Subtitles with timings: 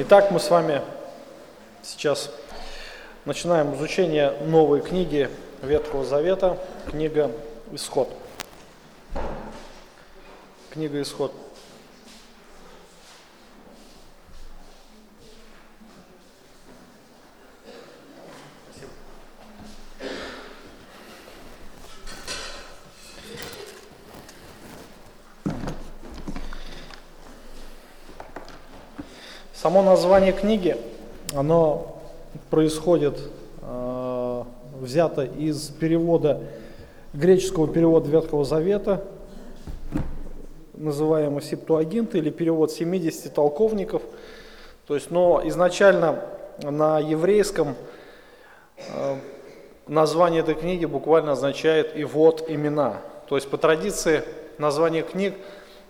[0.00, 0.80] Итак, мы с вами
[1.82, 2.30] сейчас
[3.24, 5.28] начинаем изучение новой книги
[5.60, 6.56] Ветхого Завета,
[6.88, 7.32] книга
[7.72, 8.08] «Исход».
[10.70, 11.32] Книга «Исход».
[29.68, 30.78] Само название книги,
[31.36, 31.98] оно
[32.48, 33.20] происходит,
[33.60, 34.44] э,
[34.80, 36.40] взято из перевода,
[37.12, 39.04] греческого перевода Ветхого Завета,
[40.72, 44.00] называемый Септуагинт, или перевод 70 толковников.
[44.86, 46.24] То есть, но изначально
[46.62, 47.74] на еврейском
[48.78, 49.16] э,
[49.86, 53.02] название этой книги буквально означает «и вот имена».
[53.28, 54.24] То есть по традиции
[54.56, 55.34] названия книг,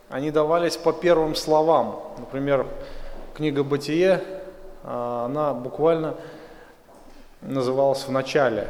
[0.09, 2.01] они давались по первым словам.
[2.19, 2.67] Например,
[3.39, 4.21] книга «Бытие»,
[4.83, 6.17] а, она буквально
[7.41, 8.67] называлась в начале.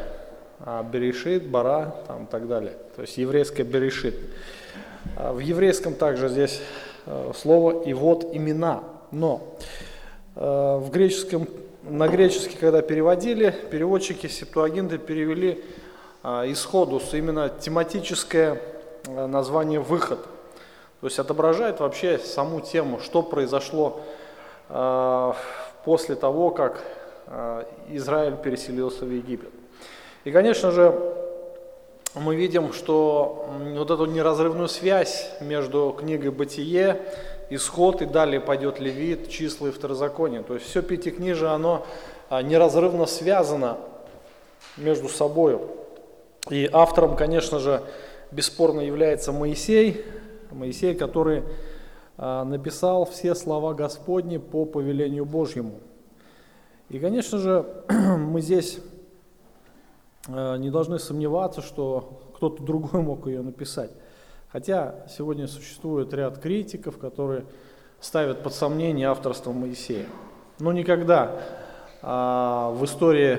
[0.61, 2.75] А Берешит, Бара там, и так далее.
[2.95, 4.15] То есть еврейское Берешит.
[5.17, 6.61] А в еврейском также здесь
[7.07, 8.83] э, слово «и вот имена».
[9.11, 9.57] Но
[10.37, 11.49] э, в греческом,
[11.85, 15.65] на греческий, когда переводили, переводчики Септуагинты перевели
[16.23, 18.61] исходус, именно тематическое
[19.07, 20.19] э, название «выход».
[21.01, 24.03] То есть отображает вообще саму тему, что произошло
[24.69, 26.83] после того, как
[27.27, 29.51] э, Израиль переселился в Египет.
[30.25, 30.95] И, конечно же,
[32.15, 37.01] мы видим, что вот эту неразрывную связь между книгой «Бытие»,
[37.51, 40.43] «Исход» и далее пойдет Левит, числа и второзаконие.
[40.43, 41.87] То есть все пятикнижие, оно
[42.29, 43.79] э, неразрывно связано
[44.77, 45.59] между собой.
[46.51, 47.83] И автором, конечно же,
[48.31, 50.05] бесспорно является Моисей,
[50.51, 51.45] Моисей, который а,
[52.19, 55.81] написал все слова Господни по повелению Божьему.
[56.89, 58.81] И, конечно же, мы здесь
[60.29, 63.91] а, не должны сомневаться, что кто-то другой мог ее написать.
[64.51, 67.45] Хотя сегодня существует ряд критиков, которые
[68.01, 70.07] ставят под сомнение авторство Моисея.
[70.59, 71.41] Но никогда
[72.01, 73.39] а, в истории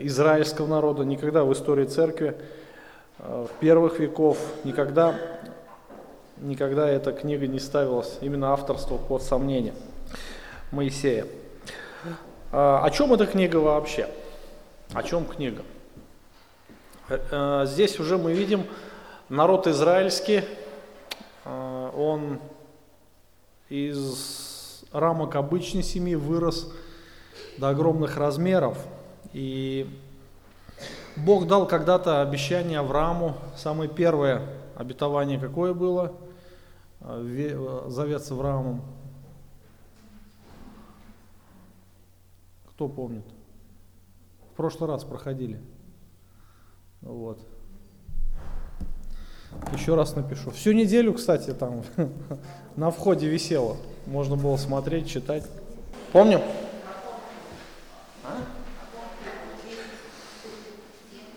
[0.00, 2.36] израильского народа, никогда в истории церкви
[3.60, 5.14] первых веков, никогда
[6.40, 9.74] никогда эта книга не ставилась, именно авторство под сомнение
[10.70, 11.26] Моисея.
[12.52, 14.08] А, о чем эта книга вообще?
[14.92, 15.62] О чем книга?
[17.08, 18.66] Э, здесь уже мы видим
[19.28, 20.44] народ израильский,
[21.44, 22.38] э, он
[23.68, 26.72] из рамок обычной семьи вырос
[27.58, 28.78] до огромных размеров.
[29.32, 29.86] И
[31.16, 34.42] Бог дал когда-то обещание Аврааму, самое первое
[34.76, 36.27] обетование какое было– э,
[37.00, 38.82] завет с Авраамом.
[42.70, 43.24] Кто помнит?
[44.52, 45.60] В прошлый раз проходили.
[47.00, 47.40] Вот.
[49.72, 50.50] Еще раз напишу.
[50.50, 51.82] Всю неделю, кстати, там
[52.76, 53.76] на входе висело.
[54.06, 55.44] Можно было смотреть, читать.
[56.12, 56.40] Помним?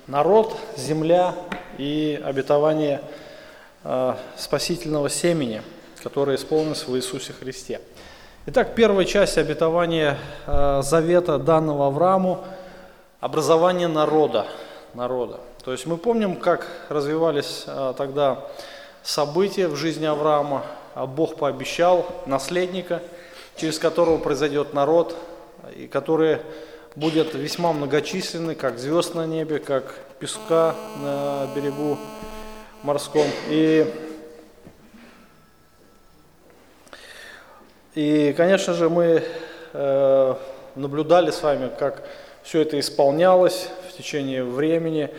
[0.08, 1.36] Народ, земля
[1.78, 3.21] и обетование– Э,
[4.38, 5.62] спасительного семени,
[6.04, 7.82] которое исполнилось в Иисусе Христе.
[8.48, 12.44] Итак, первая часть обетования э, завета данного Аврааму–
[13.22, 14.48] образование народа.
[14.96, 15.40] народа.
[15.64, 18.40] То есть мы помним, как развивались э, тогда
[19.04, 20.64] события в жизни Авраама.
[20.96, 23.02] А Бог пообещал наследника,
[23.56, 25.16] через которого произойдет народ,
[25.76, 26.40] и который
[26.96, 31.98] будет весьма многочисленный, как звезд на небе, как песка на берегу
[32.84, 33.28] морском.
[33.50, 33.86] И,
[37.94, 39.24] и конечно же, мы
[39.74, 40.36] э,
[40.76, 42.04] наблюдали с вами, как
[42.44, 45.10] все это исполнялось в течение времени.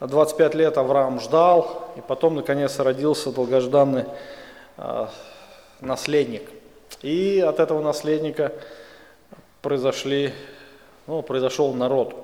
[0.00, 4.04] 25 лет Авраам ждал, и потом, наконец, родился долгожданный
[4.76, 5.06] э,
[5.80, 6.48] наследник.
[7.02, 8.52] И от этого наследника
[9.62, 10.32] произошли,
[11.06, 12.14] ну, произошел народ.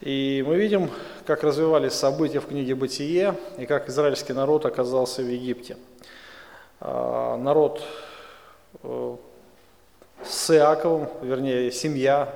[0.00, 0.90] И мы видим,
[1.26, 5.76] как развивались события в книге «Бытие» и как израильский народ оказался в Египте.
[6.80, 7.82] А, народ
[8.82, 9.16] э,
[10.24, 12.34] с Иаковом, вернее, семья,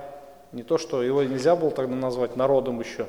[0.51, 3.07] не то, что его нельзя было тогда назвать народом еще,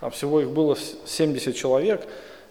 [0.00, 2.06] а всего их было 70 человек.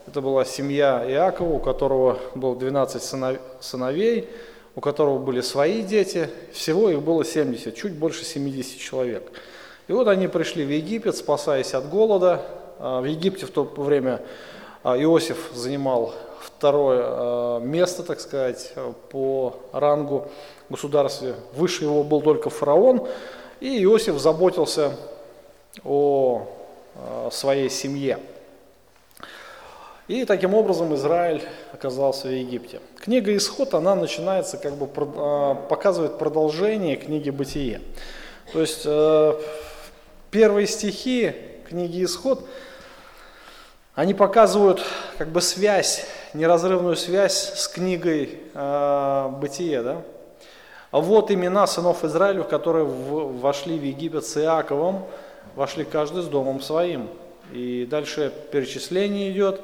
[0.08, 4.30] Это была семья Иакова, у которого было 12 сыновей,
[4.76, 9.32] у которого были свои дети, всего их было 70, чуть больше 70 человек.
[9.90, 12.46] И вот они пришли в Египет, спасаясь от голода.
[12.80, 14.22] А, в Египте в то время
[14.84, 18.74] а, Иосиф занимал второе а, место, так сказать,
[19.10, 20.30] по рангу
[20.70, 21.36] государстве.
[21.56, 23.06] Выше его был только фараон,
[23.60, 24.96] и Иосиф заботился
[25.84, 26.48] о
[27.32, 28.20] своей семье.
[30.08, 32.82] И таким образом Израиль оказался в Египте.
[32.98, 37.82] Книга Исход, она начинается, как бы показывает продолжение книги Бытие.
[38.52, 39.40] То есть э,
[40.32, 41.34] первые стихи
[41.70, 42.48] книги Исход,
[44.00, 44.82] они показывают
[45.18, 50.02] как бы связь, неразрывную связь с книгой э, Бытие, да?
[50.92, 55.04] А вот имена сынов Израилю, которые в, вошли в Египет с Иаковом,
[55.54, 57.10] вошли каждый с домом своим.
[57.52, 59.60] И дальше перечисление идет.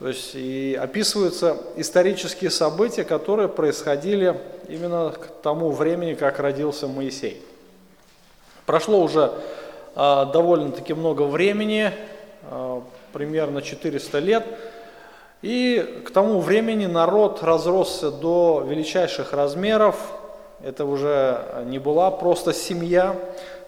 [0.00, 4.36] То есть и описываются исторические события, которые происходили
[4.66, 7.40] именно к тому времени, как родился Моисей.
[8.66, 9.30] Прошло уже
[9.94, 11.92] э, довольно-таки много времени,
[12.50, 12.80] э,
[13.14, 14.44] примерно 400 лет,
[15.40, 19.96] и к тому времени народ разросся до величайших размеров.
[20.62, 23.16] Это уже не была просто семья.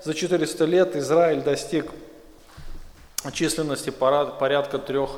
[0.02, 1.86] За 400 лет Израиль достиг
[3.32, 5.10] численности порядка трех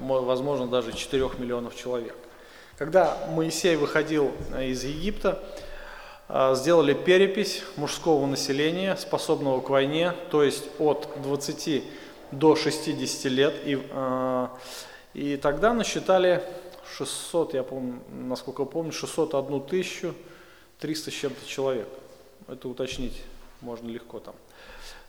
[0.00, 2.14] возможно, даже 4 миллионов человек.
[2.78, 5.38] Когда Моисей выходил э, из Египта,
[6.28, 11.84] э, сделали перепись мужского населения, способного к войне, то есть от 20
[12.38, 13.54] до 60 лет.
[13.64, 14.48] И, э,
[15.14, 16.42] и тогда насчитали
[16.96, 20.14] 600, я помню, насколько помню, 601 тысячу
[20.80, 21.88] 300 с чем-то человек.
[22.48, 23.22] Это уточнить
[23.60, 24.34] можно легко там.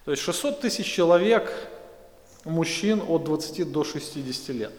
[0.05, 1.51] То есть 600 тысяч человек
[2.45, 4.73] мужчин от 20 до 60 лет.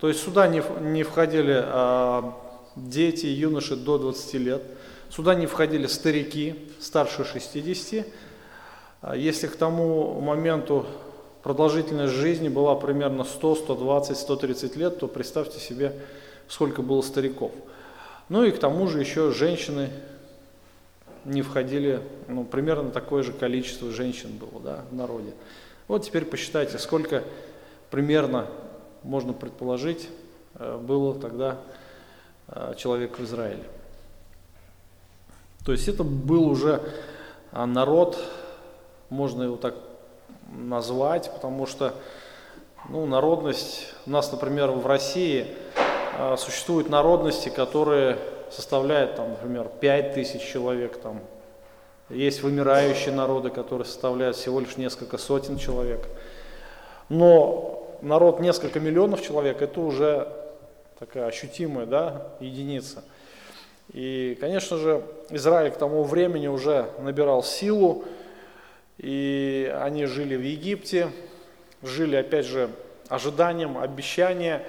[0.00, 2.34] То есть сюда не, не входили а,
[2.76, 4.62] дети, юноши до 20 лет,
[5.10, 8.06] сюда не входили старики старше 60.
[9.02, 10.86] А если к тому моменту
[11.44, 15.94] продолжительность жизни была примерно 100, 120, 130 лет, то представьте себе,
[16.48, 17.52] сколько было стариков.
[18.30, 19.90] Ну и к тому же еще женщины
[21.26, 25.32] не входили, ну, примерно такое же количество женщин было да, в народе.
[25.86, 27.22] Вот теперь посчитайте, сколько
[27.90, 28.46] примерно,
[29.02, 30.08] можно предположить,
[30.54, 31.58] э, было тогда
[32.48, 33.64] э, человек в Израиле.
[35.66, 36.80] То есть это был уже
[37.52, 38.18] а, народ,
[39.10, 39.74] можно его так
[40.54, 41.94] назвать, потому что
[42.88, 45.46] ну, народность, у нас, например, в России
[46.18, 48.18] э, существуют народности, которые
[48.50, 51.20] составляют, там, например, 5 тысяч человек, там,
[52.10, 56.06] есть вымирающие народы, которые составляют всего лишь несколько сотен человек.
[57.08, 60.28] Но народ несколько миллионов человек– это уже
[60.98, 63.02] такая ощутимая да, единица.
[63.92, 68.04] И, конечно же, Израиль к тому времени уже набирал силу,
[68.98, 71.10] и они жили в Египте,
[71.82, 72.70] жили, опять же,
[73.08, 74.64] ожиданием, обещания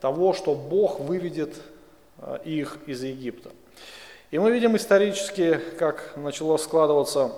[0.00, 1.56] того, что Бог выведет
[2.18, 3.50] э, их из Египта.
[4.30, 7.32] И мы видим исторически, как начало складываться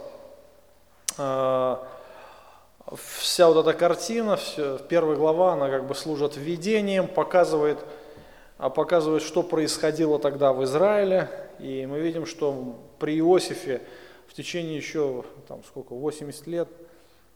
[1.19, 1.77] э,
[2.94, 7.79] вся вот эта картина, все, первая глава, она как бы служит введением, показывает,
[8.59, 11.29] а показывает, что происходило тогда в Израиле.
[11.59, 13.83] И мы видим, что при Иосифе
[14.29, 16.69] в течение еще, там сколько, 80 лет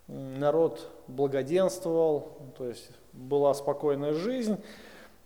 [0.06, 4.56] народ благоденствовал, то есть была спокойная жизнь,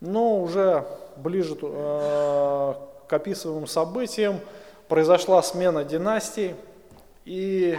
[0.01, 0.87] но уже
[1.17, 2.75] ближе э,
[3.09, 4.41] к описываемым событиям
[4.89, 6.55] произошла смена династий,
[7.25, 7.79] и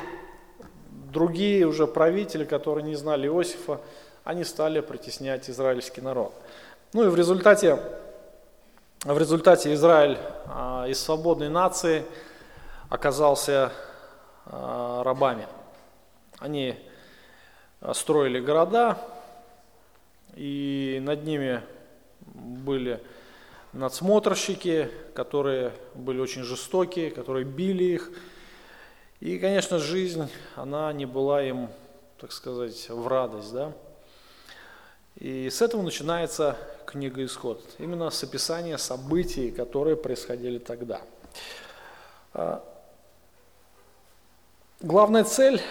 [1.12, 3.80] другие уже правители, которые не знали Иосифа,
[4.24, 6.34] они стали притеснять израильский народ.
[6.94, 7.80] Ну и в результате,
[9.04, 12.04] в результате Израиль а, из свободной нации
[12.90, 13.72] оказался
[14.46, 15.48] рабами.
[16.40, 16.75] Они
[17.82, 18.98] а, строили города,
[20.36, 21.62] и над ними
[22.22, 23.02] были
[23.74, 28.12] надсмотрщики, которые были очень жестокие, которые били их.
[29.20, 31.70] И, конечно, жизнь, она не была им,
[32.20, 33.54] так сказать, в радость.
[33.54, 33.74] Да?
[35.16, 41.02] И с этого начинается книга «Исход», именно с описания событий, которые происходили тогда.
[44.82, 45.62] Главная цель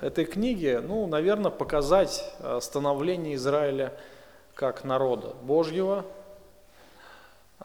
[0.00, 2.24] этой книги, ну, наверное, показать
[2.62, 3.92] становление Израиля
[4.54, 6.06] как народа Божьего,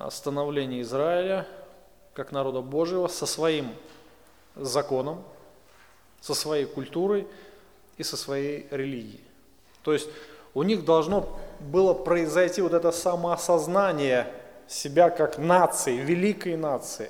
[0.09, 1.47] становление Израиля
[2.13, 3.73] как народа Божьего со своим
[4.57, 5.23] законом,
[6.19, 7.25] со своей культурой
[7.97, 9.23] и со своей религией.
[9.83, 10.09] То есть
[10.53, 14.27] у них должно было произойти вот это самоосознание
[14.67, 17.09] себя как нации, великой нации.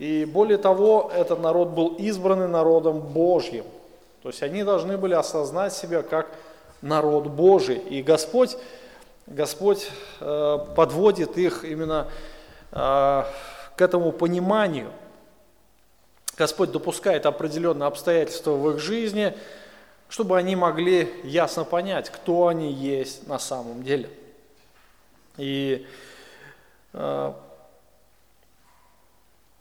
[0.00, 3.64] И более того, этот народ был избранный народом Божьим.
[4.22, 6.26] То есть они должны были осознать себя как
[6.82, 7.76] народ Божий.
[7.76, 8.56] И Господь
[9.30, 9.88] Господь
[10.18, 12.08] э, подводит их именно
[12.72, 12.76] э,
[13.76, 14.90] к этому пониманию,
[16.36, 19.36] Господь допускает определенные обстоятельства в их жизни,
[20.08, 24.10] чтобы они могли ясно понять, кто они есть на самом деле.
[25.36, 25.86] И
[26.92, 27.32] э,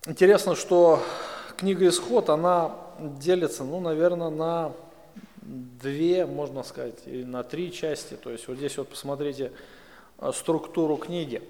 [0.06, 1.02] интересно, что
[1.58, 4.74] книга Исход, она делится, ну, наверное, на
[5.42, 8.16] две, можно сказать, или на три части.
[8.16, 9.52] То есть вот здесь вот посмотрите
[10.20, 11.42] э, структуру книги.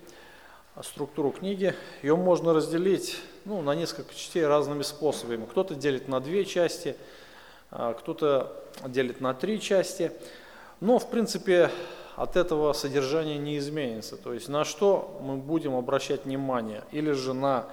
[0.81, 5.45] Структуру книги, ее можно разделить ну, на несколько частей разными способами.
[5.45, 6.95] Кто-то делит на две части,
[7.69, 8.53] а, кто-то
[8.87, 10.13] делит на три части.
[10.79, 11.69] Но, в принципе,
[12.15, 14.15] от этого содержание не изменится.
[14.15, 16.83] То есть на что мы будем обращать внимание?
[16.91, 17.65] Или же на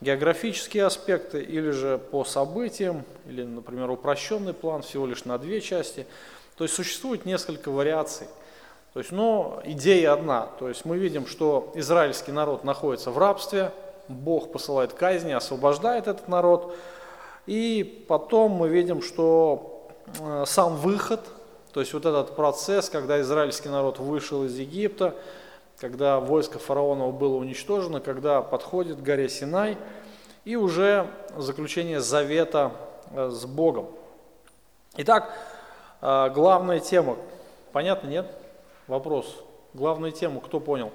[0.00, 6.06] географические аспекты, или же по событиям, или, например, упрощенный план всего лишь на две части.
[6.56, 8.26] То есть существует несколько вариаций.
[8.92, 10.48] То есть, но идея одна.
[10.58, 13.72] То есть мы видим, что израильский народ находится в рабстве,
[14.08, 16.74] Бог посылает казни, освобождает этот народ.
[17.46, 19.88] И потом мы видим, что
[20.18, 21.20] э, сам выход,
[21.72, 25.14] то есть вот этот процесс, когда израильский народ вышел из Египта,
[25.80, 29.78] когда войско фараонова было уничтожено, когда подходит горе Синай,
[30.44, 32.72] и уже заключение завета
[33.12, 33.88] э, с Богом.
[34.98, 35.34] Итак,
[36.02, 37.16] э, главная тема.
[37.72, 38.30] Понятно, нет?
[38.88, 39.42] Вопрос.
[39.72, 40.92] Главную тему кто понял?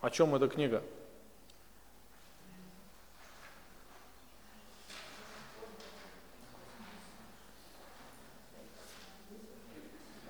[0.00, 0.82] О чем эта книга?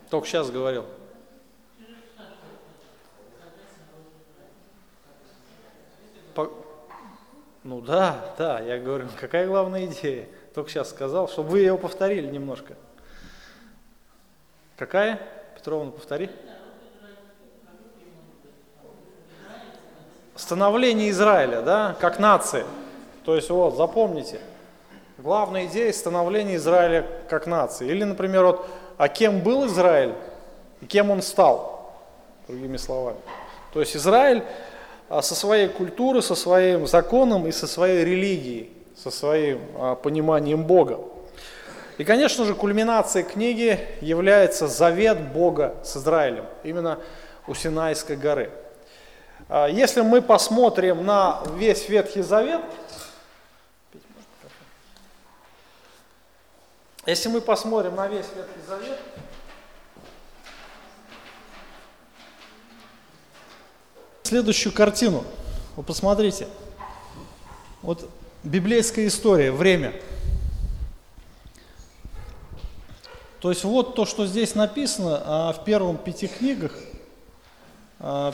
[0.08, 0.86] Только сейчас говорил.
[6.34, 6.50] По...
[7.62, 10.26] Ну да, да, я говорю, какая главная идея?
[10.54, 12.74] Только сейчас сказал, чтобы вы его повторили немножко.
[14.76, 15.20] Какая?
[15.54, 16.30] Петровна, повтори.
[20.34, 22.64] Становление Израиля, да, как нации.
[23.24, 24.40] То есть вот, запомните,
[25.18, 27.88] главная идея становления Израиля как нации.
[27.88, 30.14] Или, например, вот а кем был Израиль
[30.80, 31.94] и кем он стал,
[32.48, 33.18] другими словами.
[33.72, 34.42] То есть Израиль
[35.10, 41.00] со своей культурой, со своим законом и со своей религией, со своим а, пониманием Бога.
[41.98, 47.00] И, конечно же, кульминацией книги является завет Бога с Израилем, именно
[47.48, 48.50] у Синайской горы.
[49.48, 52.62] А, если мы посмотрим на весь Ветхий Завет,
[57.06, 58.98] Если мы посмотрим на весь Ветхий Завет,
[64.30, 65.24] следующую картину,
[65.74, 66.46] вы посмотрите,
[67.82, 68.08] вот
[68.44, 69.92] библейская история, время.
[73.40, 76.72] То есть вот то, что здесь написано а в первом пяти книгах,
[77.98, 78.32] а,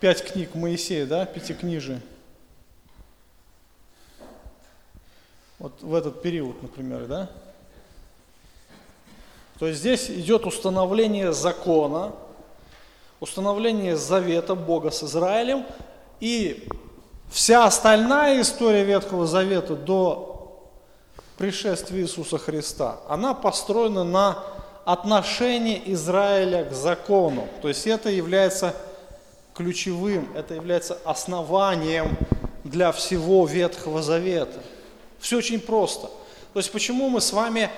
[0.00, 2.02] пять книг Моисея, да, пятикнижие,
[5.60, 7.30] вот в этот период, например, да,
[9.60, 12.16] то есть здесь идет установление закона,
[13.20, 15.64] установление завета Бога с Израилем,
[16.20, 16.68] и
[17.30, 20.36] вся остальная история Ветхого Завета до
[21.36, 24.42] пришествия Иисуса Христа, она построена на
[24.84, 27.48] отношении Израиля к закону.
[27.60, 28.74] То есть это является
[29.54, 32.16] ключевым, это является основанием
[32.64, 34.60] для всего Ветхого Завета.
[35.18, 36.08] Все очень просто.
[36.52, 37.70] То есть почему мы с вами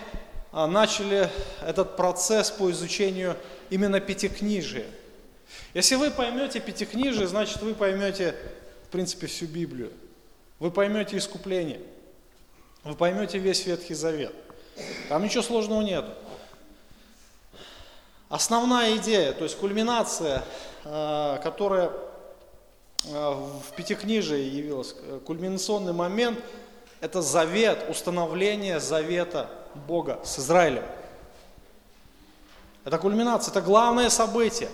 [0.52, 1.30] а, начали
[1.66, 3.36] этот процесс по изучению
[3.70, 4.86] именно пятикнижия.
[5.74, 8.34] Если вы поймете пятикнижие, значит вы поймете,
[8.84, 9.92] в принципе, всю Библию.
[10.58, 11.80] Вы поймете искупление.
[12.84, 14.34] Вы поймете весь Ветхий Завет.
[15.08, 16.04] Там ничего сложного нет.
[18.28, 20.44] Основная идея, то есть кульминация,
[20.84, 21.90] а, которая
[23.06, 26.38] а, в Пятикнижии явилась, э, кульминационный момент,
[27.00, 29.48] это завет, установление завета
[29.86, 30.84] Бога с Израилем.
[32.84, 34.68] Это кульминация, это главное событие,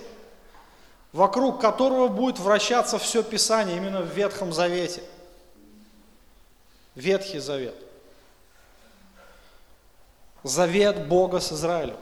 [1.15, 5.03] вокруг которого будет вращаться все Писание именно в Ветхом Завете.
[6.95, 7.75] Ветхий Завет.
[10.43, 11.97] Завет Бога с Израилем.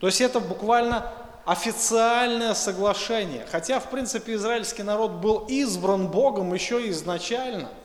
[0.00, 1.10] То есть это буквально
[1.46, 3.46] официальное соглашение.
[3.50, 7.70] Хотя, в принципе, израильский народ был избран Богом еще изначально–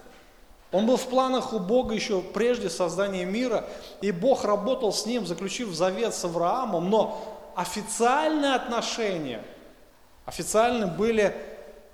[0.74, 3.64] он был в планах у Бога еще прежде создания мира,
[4.02, 7.24] и Бог работал с ним, заключив завет с Авраамом, но
[7.56, 9.44] официальные отношения,
[10.26, 11.36] официально были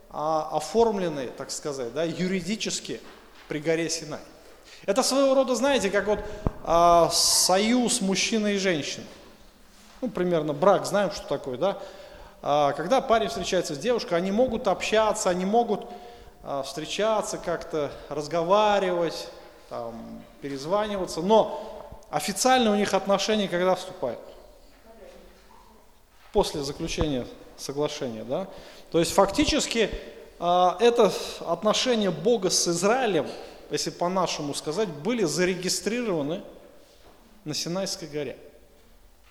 [0.10, 3.00] а, оформлены, так сказать, да, юридически
[3.48, 4.20] при горе Синай.
[4.86, 6.20] Это своего рода, знаете, как вот
[6.64, 9.06] а, союз мужчины и женщины.
[10.02, 11.78] Ну, примерно брак, знаем, что такое, да?
[12.42, 15.86] А, когда парень встречается с девушкой, они могут общаться, они могут
[16.44, 19.30] а, встречаться как-то, разговаривать,
[19.70, 24.20] там, перезваниваться, но официально у них отношения когда вступают?
[26.32, 27.26] После заключения
[27.60, 28.48] соглашения, да?
[28.92, 29.90] То есть фактически
[30.40, 31.12] а, это
[31.42, 33.28] отношения Бога с Израилем,
[33.72, 36.42] если по-нашему сказать, были зарегистрированы
[37.44, 38.38] на Синайской горе.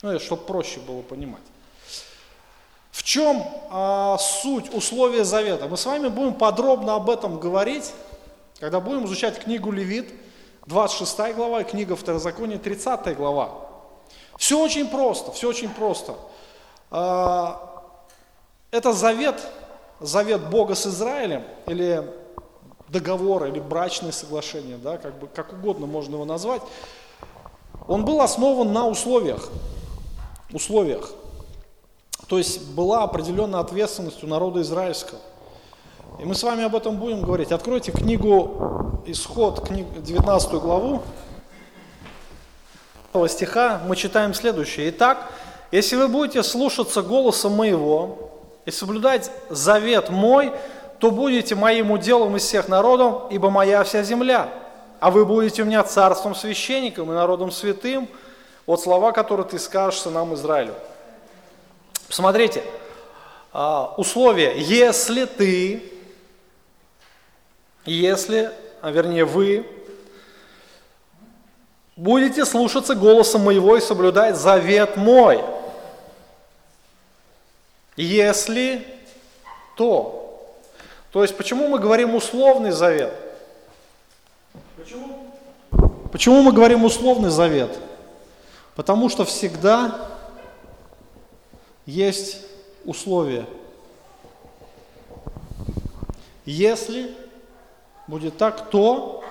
[0.03, 1.43] Ну, чтобы проще было понимать.
[2.93, 5.67] В чем а, суть условия завета?
[5.67, 7.93] Мы с вами будем подробно об этом говорить,
[8.61, 10.13] когда будем изучать книгу Левит,
[10.67, 13.51] 26 глава, и книга Второзакония, 30 глава.
[14.37, 16.15] Все очень просто, все очень просто.
[16.91, 17.78] А,
[18.71, 19.41] это завет,
[20.01, 22.05] завет Бога с Израилем, или
[22.89, 26.63] договор, или брачное соглашение, да, как, бы, как угодно можно его назвать,
[27.87, 29.49] он был основан на условиях.
[30.53, 31.11] условиях.
[32.27, 35.21] То есть была определенная ответственность у народа израильского.
[36.19, 37.53] И мы с вами об этом будем говорить.
[37.53, 41.03] Откройте книгу Исход, книг, 19 главу,
[43.29, 44.91] стиха, мы читаем следующее.
[44.91, 45.31] Итак,
[45.73, 48.28] если вы будете слушаться голоса моего
[48.69, 50.53] и соблюдать завет мой,
[50.99, 54.51] то будете моим уделом из всех народов, ибо моя вся земля.
[55.01, 58.11] А вы будете у меня царством священником и народом святым.
[58.67, 60.75] Вот слова, которые ты скажешь сынам Израилю.
[62.09, 62.63] Посмотрите,
[63.55, 65.91] а, условие, если ты,
[67.87, 68.51] если,
[68.83, 69.67] а вернее вы,
[71.97, 75.43] будете слушаться голоса моего и соблюдать завет мой.
[77.99, 78.87] Если
[79.77, 80.55] то.
[81.11, 83.13] То есть почему мы говорим условный завет?
[84.77, 85.35] Почему?
[86.13, 87.77] Почему мы говорим условный завет?
[88.77, 90.09] Потому что всегда
[91.87, 92.47] есть
[92.85, 93.47] условия.
[96.47, 97.17] Если
[98.07, 99.25] будет так, то,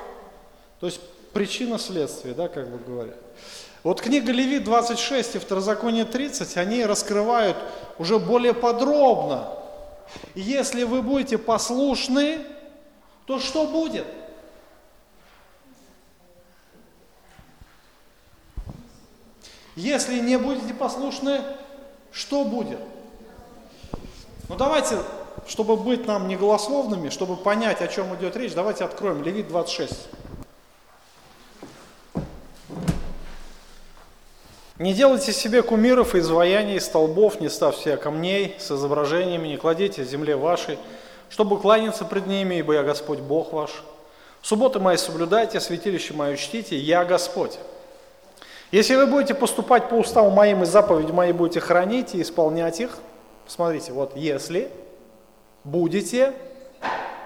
[0.81, 0.99] то есть
[1.31, 3.26] причина следствия, да, как бы говорят.
[3.87, 7.55] Вот книга Левит 26 и Второзаконие 30, они раскрывают
[7.97, 9.53] уже более подробно.
[10.35, 12.39] Если вы будете послушны,
[13.25, 14.05] то что будет?
[19.77, 21.39] Если не будете послушны,
[22.11, 22.79] что будет?
[24.49, 24.97] Ну давайте,
[25.47, 30.09] чтобы быть нам не голословными, чтобы понять, о чем идет речь, давайте откроем Левит 26.
[34.79, 40.03] Не делайте себе кумиров и изваяний, столбов, не ставьте себе камней с изображениями, не кладите
[40.03, 40.77] земле вашей,
[41.29, 43.71] чтобы кланяться пред ними, ибо я Господь Бог ваш.
[44.43, 47.57] Субботы мои соблюдайте, святилище мое чтите, я Господь.
[48.71, 52.99] Если вы будете поступать по уставу моим и заповеди мои будете хранить и исполнять их,
[53.47, 54.69] смотрите, вот если
[55.63, 56.33] будете,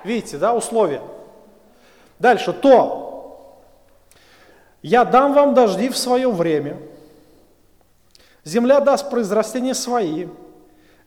[0.06, 1.02] видите, да, условия.
[2.18, 3.62] Дальше, то
[4.82, 6.78] я дам вам дожди в свое время,
[8.44, 10.28] земля даст произрастения свои,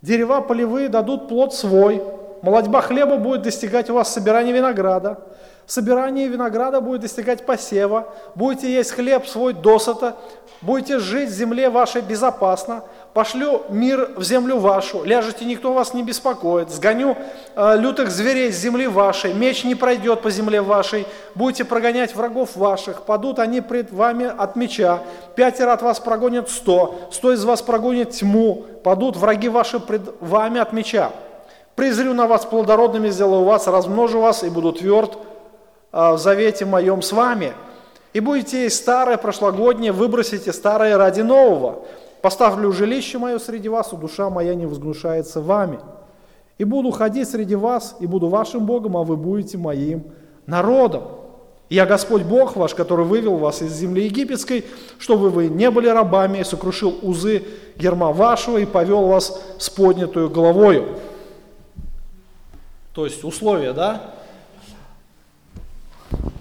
[0.02, 2.02] дерева полевые дадут плод свой,
[2.42, 5.20] молодьба хлеба будет достигать у вас собирания винограда,
[5.66, 10.16] собирание винограда будет достигать посева, будете есть хлеб свой досыта,
[10.60, 16.02] будете жить в земле вашей безопасно, пошлю мир в землю вашу, ляжете, никто вас не
[16.02, 17.16] беспокоит, сгоню
[17.54, 22.56] э, лютых зверей с земли вашей, меч не пройдет по земле вашей, будете прогонять врагов
[22.56, 25.00] ваших, падут они пред вами от меча,
[25.36, 30.60] пятеро от вас прогонят сто, сто из вас прогонят тьму, падут враги ваши пред вами
[30.60, 31.12] от меча.
[31.76, 35.18] Презрю на вас плодородными, сделаю вас, размножу вас и буду тверд,
[35.94, 37.52] в завете моем с вами.
[38.12, 41.84] И будете старое, прошлогоднее, выбросите старое ради нового.
[42.20, 45.78] Поставлю жилище мое среди вас, и душа моя не возгнушается вами.
[46.58, 50.04] И буду ходить среди вас, и буду вашим Богом, а вы будете моим
[50.46, 51.04] народом.
[51.70, 54.64] Я Господь Бог ваш, который вывел вас из земли египетской,
[54.98, 57.44] чтобы вы не были рабами, и сокрушил узы
[57.76, 60.98] герма вашего и повел вас с поднятую головою.
[62.94, 64.14] То есть условия, да?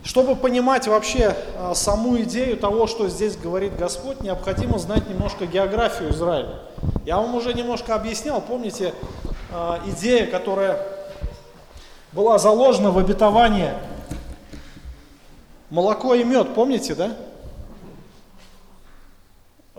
[0.03, 6.11] Чтобы понимать вообще а, саму идею того, что здесь говорит Господь, необходимо знать немножко географию
[6.11, 6.59] Израиля.
[7.05, 8.93] Я вам уже немножко объяснял, помните,
[9.51, 10.85] а, идея, которая
[12.11, 13.75] была заложена в обетование
[15.69, 17.17] молоко и мед, помните, да?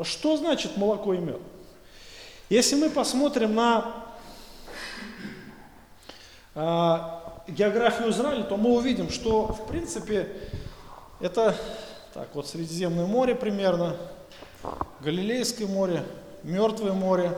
[0.02, 1.40] Что значит молоко и мед?
[2.48, 3.94] Если мы посмотрим на
[6.54, 10.28] а, географию Израиля, то мы увидим, что в принципе
[11.20, 11.56] это
[12.14, 13.96] так вот Средиземное море примерно,
[15.00, 16.04] Галилейское море,
[16.42, 17.36] Мертвое море,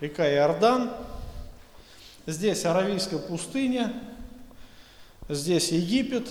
[0.00, 0.90] река Иордан,
[2.26, 3.92] здесь Аравийская пустыня,
[5.28, 6.28] здесь Египет,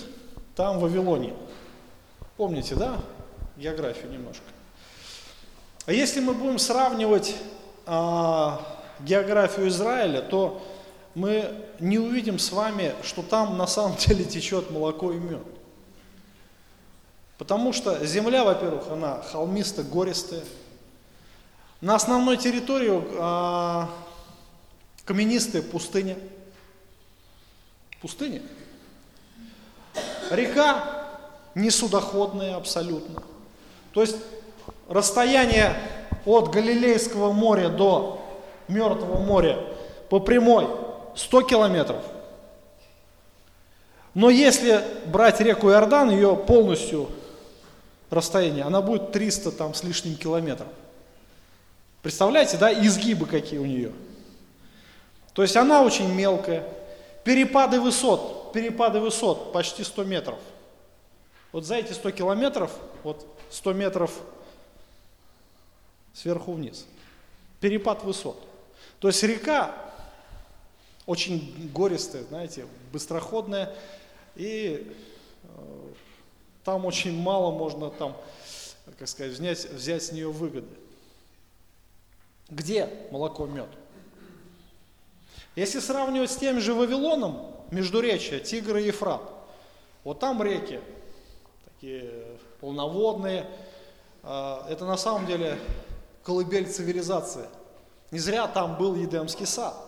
[0.56, 1.34] там Вавилония.
[2.36, 2.98] Помните, да?
[3.56, 4.44] Географию немножко.
[5.86, 7.36] А если мы будем сравнивать
[7.86, 8.60] а,
[9.00, 10.62] географию Израиля, то
[11.14, 15.42] мы не увидим с вами, что там на самом деле течет молоко и мед.
[17.38, 20.42] Потому что земля, во-первых, она холмистая, гористая.
[21.80, 23.88] На основной территории а,
[25.04, 26.16] каменистая пустыня.
[28.00, 28.42] Пустыня.
[30.30, 31.06] Река
[31.54, 33.22] не судоходная абсолютно.
[33.92, 34.16] То есть
[34.88, 35.74] расстояние
[36.24, 38.20] от Галилейского моря до
[38.68, 39.58] Мертвого моря
[40.10, 40.68] по прямой
[41.18, 42.04] 100 километров.
[44.14, 47.10] Но если брать реку Иордан, ее полностью
[48.08, 50.68] расстояние, она будет 300 там с лишним километров.
[52.02, 53.92] Представляете, да, изгибы какие у нее.
[55.34, 56.64] То есть она очень мелкая.
[57.24, 60.38] Перепады высот, перепады высот почти 100 метров.
[61.50, 62.70] Вот за эти 100 километров,
[63.02, 64.12] вот 100 метров
[66.14, 66.86] сверху вниз.
[67.60, 68.40] Перепад высот.
[69.00, 69.74] То есть река
[71.08, 73.74] очень гористая, знаете, быстроходная,
[74.36, 74.94] и
[75.42, 75.92] э,
[76.64, 78.14] там очень мало можно там,
[78.98, 80.68] как сказать, взять, взять с нее выгоды.
[82.50, 83.70] Где молоко, мед?
[85.56, 89.22] Если сравнивать с тем же Вавилоном, Междуречье, Тигр и Ефрат,
[90.04, 90.78] вот там реки,
[91.64, 93.46] такие полноводные,
[94.24, 95.58] э, это на самом деле
[96.22, 97.46] колыбель цивилизации.
[98.10, 99.87] Не зря там был Едемский сад.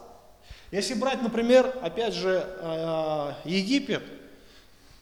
[0.70, 4.04] Если брать, например, опять же, э, Египет,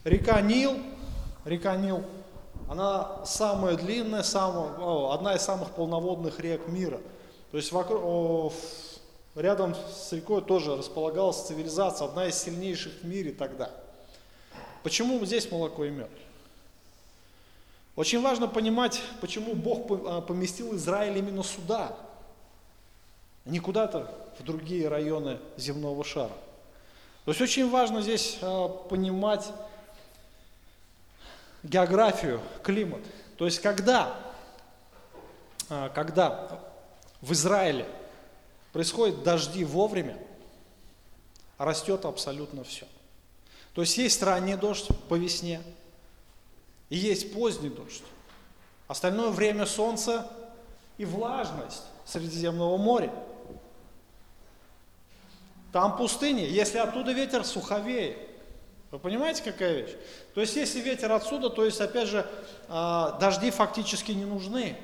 [0.04, 0.78] река Нил,
[1.44, 2.02] река Нил,
[2.70, 7.00] она самая длинная, самая, одна из самых полноводных рек мира.
[7.50, 8.54] То есть вокруг,
[9.34, 13.70] рядом с рекой тоже располагалась цивилизация, одна из сильнейших в мире тогда.
[14.82, 16.10] Почему здесь молоко и мед?
[17.94, 21.94] Очень важно понимать, почему Бог э, поместил Израиль именно сюда,
[23.44, 26.32] не куда-то в другие районы земного шара.
[27.24, 29.46] То есть очень важно здесь э, понимать
[31.62, 33.02] географию, климат.
[33.36, 34.16] То есть когда,
[35.68, 36.60] э, когда
[37.20, 37.86] в Израиле
[38.72, 40.16] происходят дожди вовремя,
[41.58, 42.86] растет абсолютно все.
[43.74, 45.60] То есть есть ранний дождь по весне,
[46.88, 48.02] и есть поздний дождь.
[48.86, 50.30] Остальное время солнца
[50.96, 53.12] и влажность Средиземного моря–
[55.72, 58.16] там пустыня, если оттуда ветер суховее.
[58.90, 59.94] Вы понимаете, какая вещь?
[60.34, 62.26] То есть, если ветер отсюда, то есть, опять же,
[62.68, 64.76] а, дожди фактически не нужны,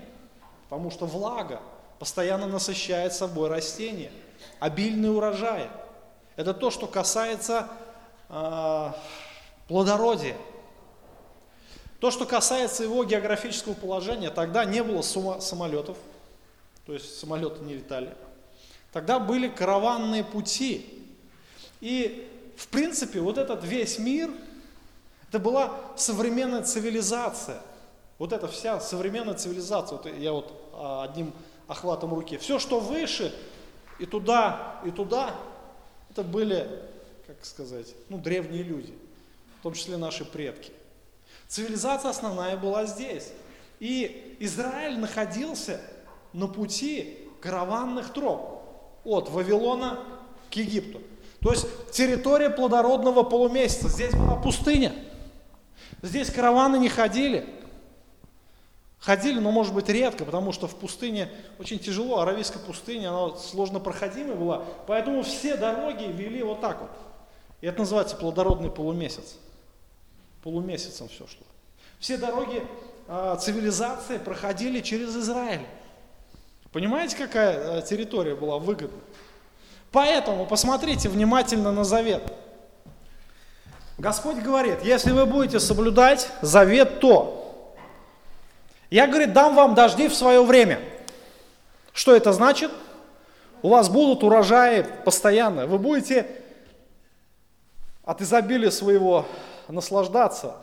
[0.64, 1.60] потому что влага
[1.98, 4.10] постоянно насыщает собой растения,
[4.60, 5.70] обильный урожай.
[6.36, 7.68] Это то, что касается
[8.28, 8.94] а,
[9.68, 10.36] плодородия.
[12.00, 15.96] То, что касается его географического положения, тогда не было самолетов,
[16.84, 18.14] то есть самолеты не летали.
[18.94, 20.86] Тогда были караванные пути.
[21.80, 24.30] И, в принципе, вот этот весь мир,
[25.28, 27.60] это была современная цивилизация.
[28.18, 31.32] Вот эта вся современная цивилизация, вот я вот а, одним
[31.66, 32.36] охватом руки.
[32.36, 33.34] Все, что выше,
[33.98, 35.34] и туда, и туда,
[36.10, 36.68] это были,
[37.26, 38.94] как сказать, ну, древние люди,
[39.58, 40.70] в том числе наши предки.
[41.48, 43.32] Цивилизация основная была здесь.
[43.80, 45.80] И Израиль находился
[46.32, 48.53] на пути караванных троп
[49.04, 50.00] от Вавилона
[50.50, 51.00] к Египту.
[51.40, 53.88] То есть территория плодородного полумесяца.
[53.88, 54.92] Здесь была пустыня.
[56.02, 57.46] Здесь караваны не ходили.
[58.98, 63.78] Ходили, но может быть редко, потому что в пустыне очень тяжело, аравийская пустыня, она сложно
[63.78, 66.90] проходимая была, поэтому все дороги вели вот так вот.
[67.60, 69.36] И это называется плодородный полумесяц.
[70.42, 71.46] Полумесяцем все шло.
[71.98, 72.62] Все дороги
[73.06, 75.66] э, цивилизации проходили через Израиль.
[76.74, 78.98] Понимаете, какая э, территория была выгодна?
[79.92, 82.24] Поэтому посмотрите внимательно на завет.
[83.96, 87.76] Господь говорит, если вы будете соблюдать завет, то
[88.90, 90.80] я, говорит, дам вам дожди в свое время.
[91.92, 92.72] Что это значит?
[93.62, 95.68] У вас будут урожаи постоянно.
[95.68, 96.26] Вы будете
[98.02, 99.26] от изобилия своего
[99.68, 100.56] наслаждаться.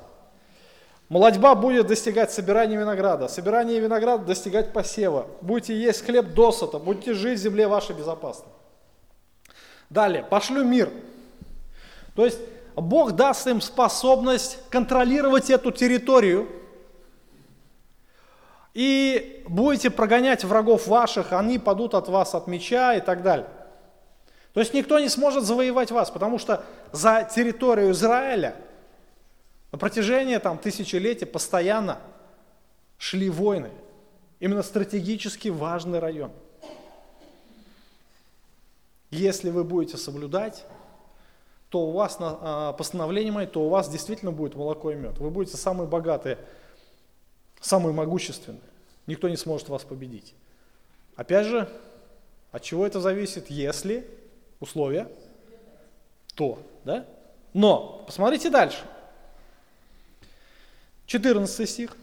[1.12, 5.28] Молодьба будет достигать собирания винограда, собирание винограда достигать посева.
[5.41, 8.45] Будете есть хлеб досыта, будете жить в земле вашей безопасно.
[9.89, 10.89] Далее, пошлю мир.
[12.15, 12.39] То есть
[12.78, 16.47] Бог даст им способность контролировать эту территорию.
[18.74, 23.50] И будете прогонять врагов ваших, они падут от вас от меча и так далее.
[24.54, 28.56] То есть никто не сможет завоевать вас, потому что за территорию Израиля–
[29.77, 31.99] протяжении там, тысячелетий постоянно
[32.97, 33.71] шли войны.
[34.39, 36.31] Именно стратегически важный район.
[39.12, 40.65] Если вы будете соблюдать,
[41.69, 45.17] то у вас на а, постановление мое, то у вас действительно будет молоко и мед.
[45.19, 46.38] Вы будете самые богатые,
[47.62, 48.62] самые могущественные.
[49.07, 50.34] Никто не сможет вас победить.
[51.15, 51.69] Опять же,
[52.51, 54.07] от чего это зависит, если
[54.60, 55.10] условия,
[56.36, 57.05] то, да?
[57.53, 58.84] Но, посмотрите дальше.
[61.12, 61.97] 14 стих.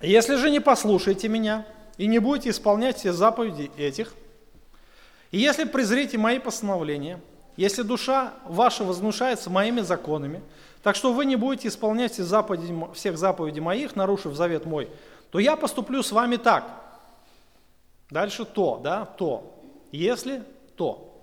[0.00, 1.64] «Если же не послушаете меня
[1.96, 4.14] и не будете исполнять все заповеди этих,
[5.30, 7.20] и если презрите мои постановления,
[7.56, 10.42] если душа ваша вознушается моими законами,
[10.82, 14.88] так что вы не будете исполнять все заповеди, всех заповедей моих, нарушив завет мой,
[15.30, 16.64] то я поступлю с вами так.
[18.10, 19.56] Дальше то, да, то.
[19.92, 20.42] Если,
[20.74, 21.22] то.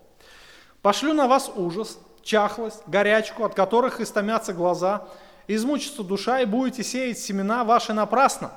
[0.81, 5.05] Пошлю на вас ужас, чахлость, горячку, от которых истомятся глаза,
[5.47, 8.51] измучится душа, и будете сеять семена ваши напрасно.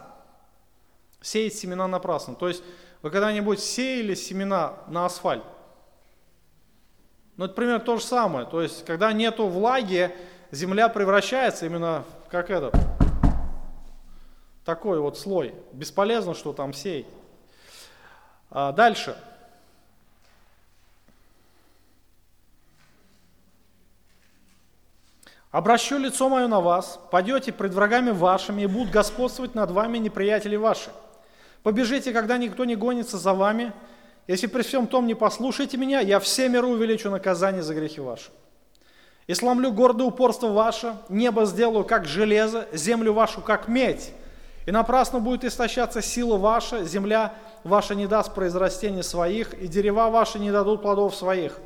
[1.21, 2.35] Сеять семена напрасно.
[2.35, 2.63] То есть
[3.03, 5.45] вы когда-нибудь сеяли семена на асфальт?
[7.37, 8.47] Ну, это примерно то же самое.
[8.47, 10.15] То есть, когда нету влаги,
[10.51, 12.75] земля превращается именно как этот,
[14.65, 15.55] такой вот слой.
[15.73, 17.07] Бесполезно, что там сеять.
[18.51, 19.17] А дальше.
[25.51, 30.55] Обращу лицо мое на вас, пойдете пред врагами вашими, и будут господствовать над вами неприятели
[30.55, 30.91] ваши.
[31.65, 33.73] Побежите, когда никто не гонится за вами.
[34.29, 38.31] Если при всем том не послушаете меня, я все миру увеличу наказание за грехи ваши.
[39.27, 44.13] И сломлю гордое упорство ваше, небо сделаю как железо, землю вашу как медь.
[44.67, 47.35] И напрасно будет истощаться сила ваша, земля
[47.65, 51.59] ваша не даст произрастения своих, и дерева ваши не дадут плодов своих.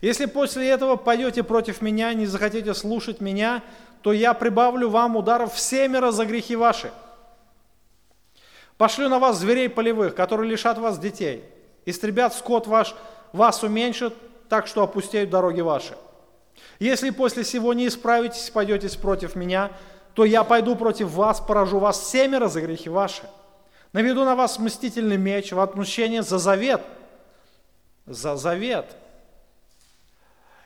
[0.00, 3.62] Если после этого пойдете против меня, не захотите слушать меня,
[4.02, 6.90] то я прибавлю вам ударов всемеро за грехи ваши.
[8.76, 11.44] Пошлю на вас зверей полевых, которые лишат вас детей.
[11.86, 12.94] Истребят скот ваш,
[13.32, 14.14] вас уменьшат,
[14.48, 15.96] так что опустеют дороги ваши.
[16.78, 19.70] Если после сего не исправитесь, пойдетесь против меня,
[20.14, 23.22] то я пойду против вас, поражу вас семеро за грехи ваши.
[23.92, 26.82] Наведу на вас мстительный меч в отмщение за завет.
[28.06, 28.86] За завет.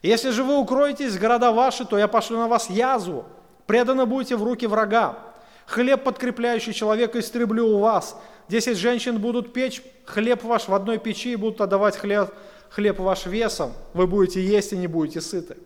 [0.03, 3.25] Если же вы укроетесь города ваши, то я пошлю на вас язву.
[3.67, 5.19] Преданы будете в руки врага.
[5.67, 8.17] Хлеб, подкрепляющий человека, истреблю у вас.
[8.49, 12.33] Десять женщин будут печь хлеб ваш в одной печи и будут отдавать хлеб,
[12.71, 13.73] хлеб ваш весом.
[13.93, 15.59] Вы будете есть и не будете сыты.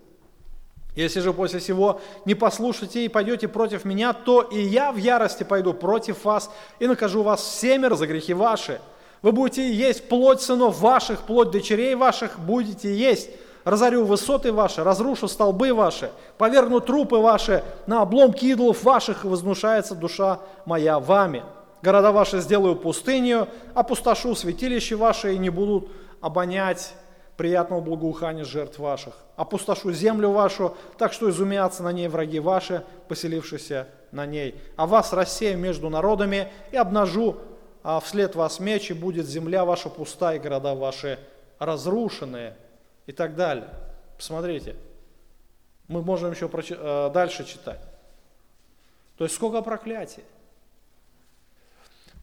[0.97, 5.42] Если же после всего не послушаете и пойдете против меня, то и я в ярости
[5.42, 8.81] пойду против вас и накажу вас семеро за грехи ваши.
[9.23, 13.31] Вы будете есть плоть сынов ваших, плоть дочерей ваших будете есть.
[13.64, 20.40] Разорю высоты ваши, разрушу столбы ваши, поверну трупы ваши, на обломки идолов ваших вознушается душа
[20.64, 21.42] моя вами.
[21.83, 26.94] Города ваши сделаю пустынью, опустошу святилище ваши и не будут обонять
[27.37, 29.14] приятного благоухания жертв ваших.
[29.37, 34.61] Опустошу землю вашу, так что изумятся на ней враги ваши, поселившиеся на ней.
[34.77, 37.37] А вас рассею между народами и обнажу
[37.83, 41.18] а вслед вас меч, и будет земля ваша пуста, и города ваши
[41.59, 42.57] разрушенные,
[43.07, 43.69] и так далее.
[44.17, 44.77] Посмотрите,
[45.88, 47.81] мы можем еще э, дальше читать.
[49.17, 50.25] То есть сколько проклятий.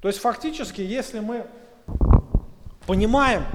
[0.02, 1.46] То есть фактически, если мы
[2.88, 3.46] понимаем,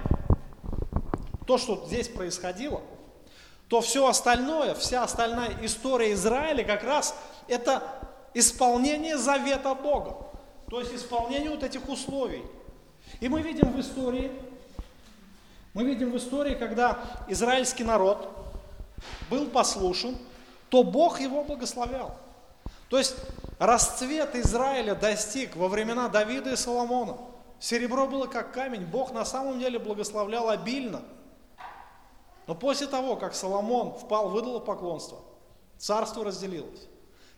[1.46, 2.82] то, что здесь происходило,
[3.68, 7.16] то все остальное, вся остальная история Израиля как раз
[7.48, 7.82] это
[8.34, 10.16] исполнение завета Бога.
[10.68, 12.42] То есть исполнение вот этих условий.
[13.20, 14.30] И мы видим в истории,
[15.74, 18.28] мы видим в истории, когда израильский народ
[19.28, 20.16] был послушен,
[20.70, 22.16] то Бог его благословлял.
[22.88, 23.16] То есть
[23.58, 27.16] расцвет Израиля достиг во времена Давида и Соломона.
[27.60, 31.02] Серебро было как камень, Бог на самом деле благословлял обильно–
[32.46, 35.18] но после того, как Соломон впал в идолопоклонство,
[35.78, 36.88] царство разделилось.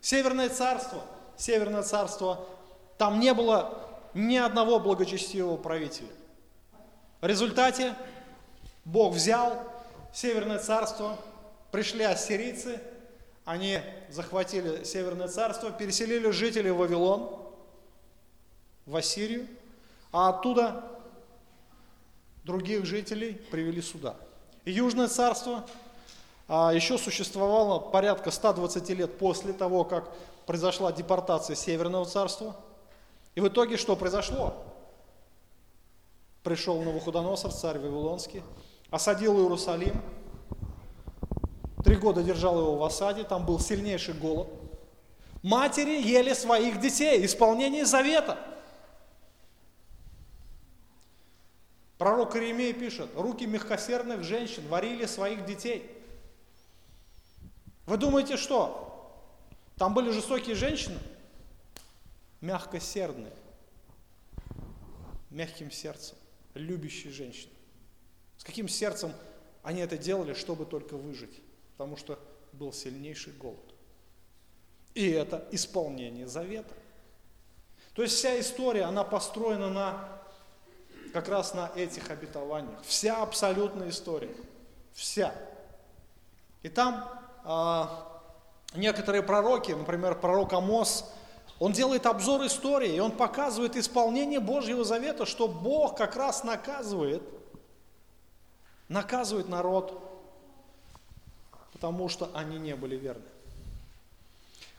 [0.01, 1.01] Северное царство,
[1.37, 2.45] Северное царство,
[2.97, 3.77] там не было
[4.13, 6.09] ни одного благочестивого правителя.
[7.21, 7.95] В результате
[8.87, 9.61] Бог взял
[10.11, 11.15] Северное царство,
[11.71, 12.81] пришли ассирийцы,
[13.45, 17.29] они захватили Северное царство, переселили жителей в Вавилон,
[18.87, 19.47] в Ассирию,
[20.11, 20.83] а оттуда
[22.43, 24.15] других жителей привели сюда–
[24.69, 25.65] Южное царство
[26.49, 30.13] а, еще существовало порядка 120 лет после того, как
[30.45, 32.53] произошла депортация Северного царства.
[33.35, 34.61] И в итоге что произошло?
[36.43, 38.43] Пришел Навуходоносор, царь Вавилонский,
[38.89, 40.01] осадил Иерусалим,
[41.83, 44.47] три года держал его в осаде, там был сильнейший голод.
[45.43, 48.37] Матери ели своих детей, исполнение завета.
[51.97, 55.91] Пророк Иеремия пишет, руки мягкосердных женщин варили своих детей.
[57.85, 58.83] Вы думаете, что?
[59.77, 60.99] Там были жестокие женщины?
[62.41, 63.33] Мягкосердные,
[65.31, 66.17] мягким сердцем,
[66.53, 67.56] любящие женщины.
[68.37, 69.13] С каким сердцем
[69.63, 71.41] они это делали, чтобы только выжить?
[71.77, 72.19] Потому что
[72.53, 73.73] был сильнейший голод.
[74.93, 76.73] И это исполнение завета.
[77.93, 80.09] То есть вся история, она построена на,
[81.13, 82.81] как раз на этих обетованиях.
[82.83, 84.35] Вся абсолютная история.
[84.93, 85.33] Вся.
[86.63, 87.07] И там
[87.43, 88.21] а,
[88.75, 91.11] некоторые пророки, например, пророк Амос,
[91.59, 97.23] он делает обзор истории, и он показывает исполнение Божьего завета, что Бог как раз наказывает,
[98.89, 100.01] наказывает народ,
[101.73, 103.23] потому что они не были верны.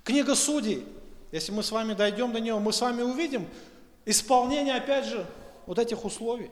[0.05, 0.87] Книга Судей,
[1.33, 3.47] если мы с вами дойдем до нее, мы с вами увидим
[4.07, 5.27] исполнение, опять же,
[5.67, 6.51] вот этих условий.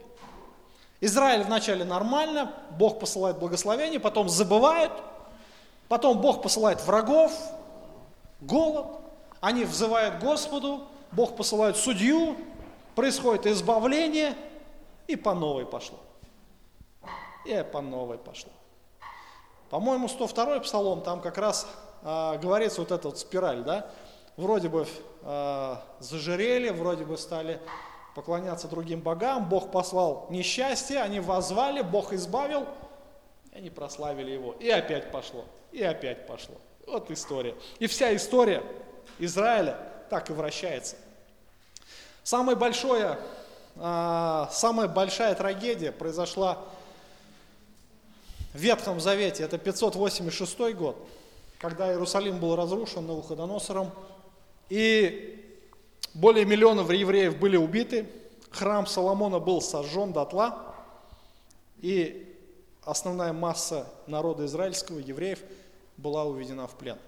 [1.01, 4.92] Израиль вначале нормально, Бог посылает благословение, потом забывает,
[5.88, 7.33] потом Бог посылает врагов,
[8.40, 8.87] голод,
[9.40, 12.37] они взывают Господу, Бог посылает судью,
[12.95, 14.35] происходит избавление,
[15.07, 15.99] и по новой пошло.
[17.46, 18.52] И по новой пошло.
[19.70, 21.66] По-моему, 102 псалом, там как раз
[22.02, 23.90] а, говорится вот эта вот спираль, да,
[24.37, 24.87] вроде бы
[25.22, 27.61] а, зажирели, вроде бы стали
[28.14, 32.66] поклоняться другим богам, Бог послал несчастье, они возвали, Бог избавил,
[33.52, 34.52] и они прославили Его.
[34.61, 36.54] И опять пошло, и опять пошло.
[36.87, 37.54] Вот история.
[37.78, 38.62] И вся история
[39.18, 39.78] Израиля
[40.09, 40.96] так и вращается.
[42.22, 43.18] Самое большое,
[43.76, 46.59] а, самая большая трагедия произошла
[48.57, 50.97] Ветхом Завете, это 586 год
[51.59, 53.90] когда Иерусалим был разрушен Навуходоносором,
[54.69, 55.61] и
[56.14, 58.09] более миллиона евреев были убиты,
[58.51, 60.75] храм Соломона был сожжен дотла,
[61.79, 62.35] и
[62.83, 65.40] основная масса народа израильского, евреев,
[65.97, 66.99] была уведена в плен.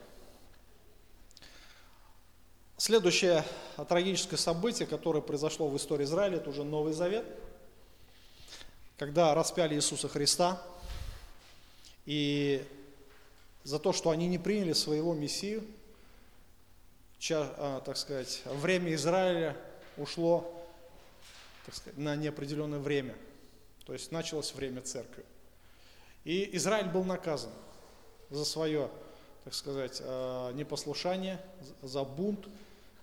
[2.79, 3.45] Следующее
[3.89, 7.27] трагическое событие, которое произошло в истории Израиля, это уже Новый Завет,
[8.97, 10.63] когда распяли Иисуса Христа,
[12.09, 12.64] и
[13.64, 15.62] за то, что они не приняли своего Мессию,
[17.31, 19.55] а, так сказать, время Израиля
[19.99, 20.51] ушло
[21.66, 23.14] так сказать, на неопределенное время.
[23.85, 25.23] То есть началось время церкви.
[26.25, 27.53] И Израиль был наказан
[28.31, 28.88] за свое,
[29.44, 31.38] так сказать, а, непослушание,
[31.83, 32.49] за бунт,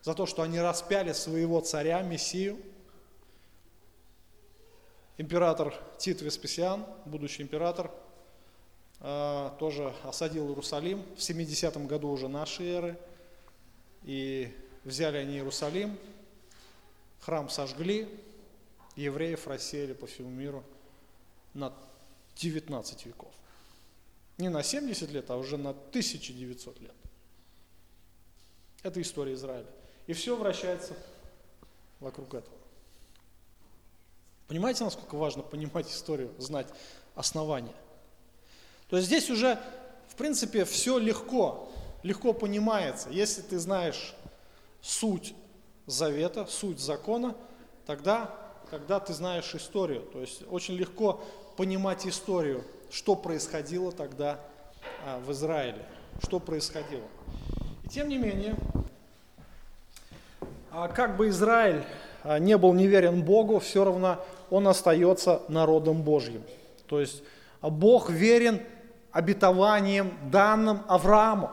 [0.02, 2.58] за то, что они распяли своего царя, Мессию.
[5.20, 7.92] Император Тит Веспасиан, будущий император,
[9.60, 13.00] тоже осадил Иерусалим в 70-м году уже нашей эры.
[14.04, 14.52] И
[14.84, 15.98] взяли они Иерусалим,
[17.22, 18.08] храм сожгли,
[18.96, 20.64] евреев рассеяли по всему миру
[21.54, 21.72] на
[22.38, 23.34] 19 веков.
[24.38, 26.96] Не на 70 лет, а уже на 1900 лет.
[28.84, 29.70] Это история Израиля.
[30.08, 30.96] И все вращается
[32.00, 32.56] вокруг этого.
[34.48, 36.68] Понимаете, насколько важно понимать историю, знать
[37.16, 37.74] основания?
[38.90, 39.60] То есть здесь уже,
[40.08, 41.70] в принципе, все легко,
[42.04, 43.10] легко понимается.
[43.10, 44.14] Если ты знаешь
[44.82, 45.34] суть
[45.88, 47.36] завета, суть закона,
[47.86, 48.32] тогда,
[48.70, 51.24] когда ты знаешь историю, то есть очень легко
[51.58, 54.40] понимать историю, что происходило тогда
[55.06, 55.84] а, в Израиле,
[56.24, 57.04] что происходило.
[57.84, 58.56] И тем не менее,
[60.72, 61.84] а как бы Израиль
[62.24, 66.44] а, не был неверен Богу, все равно он остается народом Божьим.
[66.88, 67.24] То есть
[67.62, 68.62] Бог верен
[69.16, 71.50] обетованием, данным Аврааму.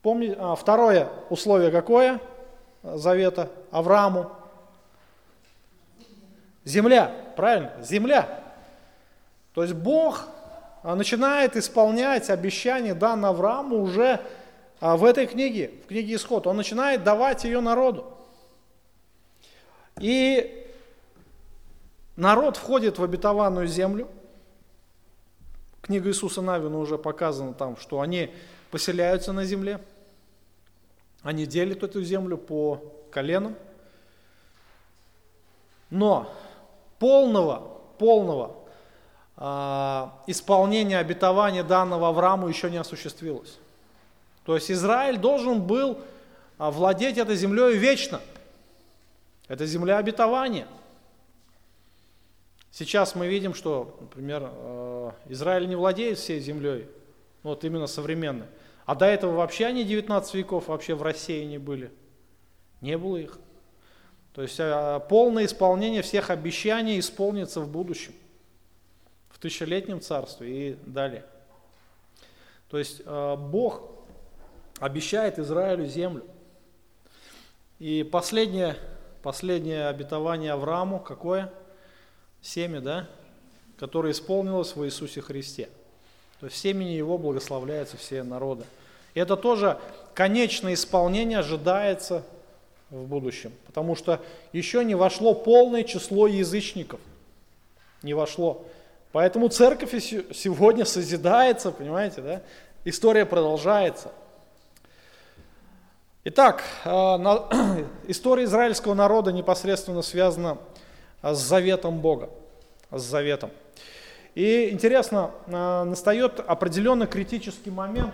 [0.00, 2.22] Помните, а, второе условие какое
[2.82, 4.32] завета Аврааму?
[6.64, 7.72] Земля, правильно?
[7.82, 8.40] Земля.
[9.52, 10.26] То есть Бог
[10.82, 14.22] а, начинает исполнять обещание данное Аврааму уже
[14.80, 16.46] а, в этой книге, в книге Исход.
[16.46, 18.10] Он начинает давать ее народу.
[20.00, 20.66] И
[22.16, 24.08] народ входит в обетованную землю–
[25.84, 28.30] Книга Иисуса Навина уже показана там, что они
[28.70, 29.80] поселяются на земле,
[31.22, 33.54] они делят эту землю по коленам.
[35.90, 36.34] Но
[36.98, 38.56] полного, полного
[39.36, 43.58] э, исполнения обетования данного Аврааму еще не осуществилось.
[44.46, 46.00] То есть Израиль должен был
[46.56, 48.22] владеть этой землей вечно.
[49.48, 50.66] Это земля обетования.
[52.74, 56.88] Сейчас мы видим, что, например, э, Израиль не владеет всей землей,
[57.44, 58.48] вот именно современной.
[58.84, 61.92] А до этого вообще они 19 веков вообще в России не были.
[62.80, 63.38] Не было их.
[64.32, 68.12] То есть э, полное исполнение всех обещаний исполнится в будущем,
[69.28, 71.24] в тысячелетнем царстве и далее.
[72.70, 73.82] То есть э, Бог
[74.80, 76.24] обещает Израилю землю.
[77.78, 78.76] И последнее,
[79.22, 81.52] последнее обетование Аврааму какое?
[82.44, 83.08] Семя, да?
[83.78, 85.70] Которое исполнилось в Иисусе Христе.
[86.40, 88.64] То есть в семени Его благословляются все народы.
[89.14, 89.78] И это тоже
[90.12, 92.22] конечное исполнение ожидается
[92.90, 94.20] в будущем, потому что
[94.52, 97.00] еще не вошло полное число язычников.
[98.02, 98.66] Не вошло.
[99.12, 102.42] Поэтому церковь сегодня созидается, понимаете, да?
[102.84, 104.12] История продолжается.
[106.24, 106.88] Итак, э,
[108.08, 110.58] история израильского народа непосредственно связана
[111.32, 112.28] с заветом Бога,
[112.90, 113.50] с заветом.
[114.34, 118.12] И интересно, э, настает определенный критический момент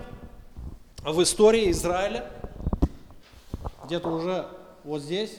[1.03, 2.31] в истории Израиля,
[3.87, 4.47] где-то уже
[4.85, 5.39] вот здесь,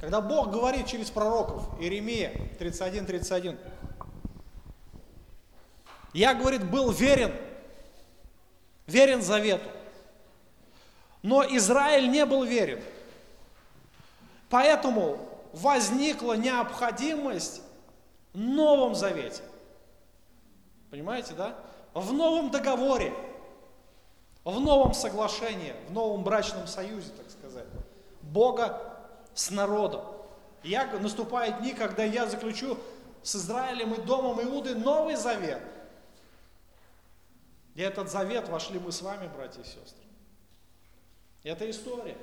[0.00, 3.58] когда Бог говорит через пророков, Иеремия 31.31, 31,
[6.14, 7.32] я, говорит, был верен,
[8.86, 9.68] верен завету.
[11.22, 12.80] Но Израиль не был верен.
[14.48, 17.62] Поэтому возникла необходимость
[18.32, 19.42] в Новом Завете.
[20.90, 21.56] Понимаете, да?
[21.94, 23.12] В новом договоре,
[24.44, 27.66] в новом соглашении, в новом брачном союзе, так сказать.
[28.22, 28.80] Бога
[29.34, 30.02] с народом.
[30.62, 32.78] Я, наступают дни, когда я заключу
[33.22, 35.62] с Израилем и домом Иуды новый завет.
[37.74, 40.04] И этот завет вошли мы с вами, братья и сестры.
[41.44, 42.16] Это история.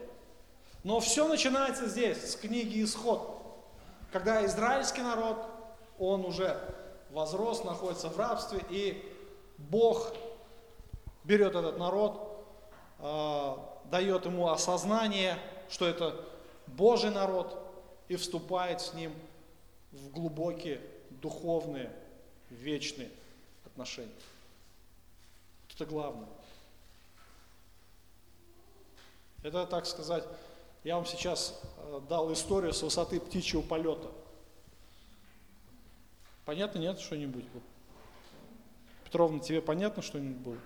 [0.85, 3.41] Но все начинается здесь, с книги Исход.
[4.11, 5.43] Когда израильский народ,
[5.97, 6.61] он уже
[7.09, 9.03] возрос, находится в рабстве, и
[9.57, 10.13] Бог
[11.23, 12.45] берет этот народ,
[12.99, 13.55] э,
[13.85, 16.23] дает ему осознание, что это
[16.67, 17.57] Божий народ,
[18.07, 19.11] и вступает с ним
[19.91, 20.79] в глубокие
[21.09, 21.91] духовные,
[22.51, 23.09] вечные
[23.65, 24.13] отношения.
[25.73, 26.29] Это главное.
[29.41, 30.23] Это, так сказать,
[30.85, 34.07] я вам сейчас э, дал историю с высоты птичьего полета.
[36.45, 37.43] Понятно, нет, что-нибудь?
[39.03, 40.57] Петровна, тебе понятно что-нибудь было?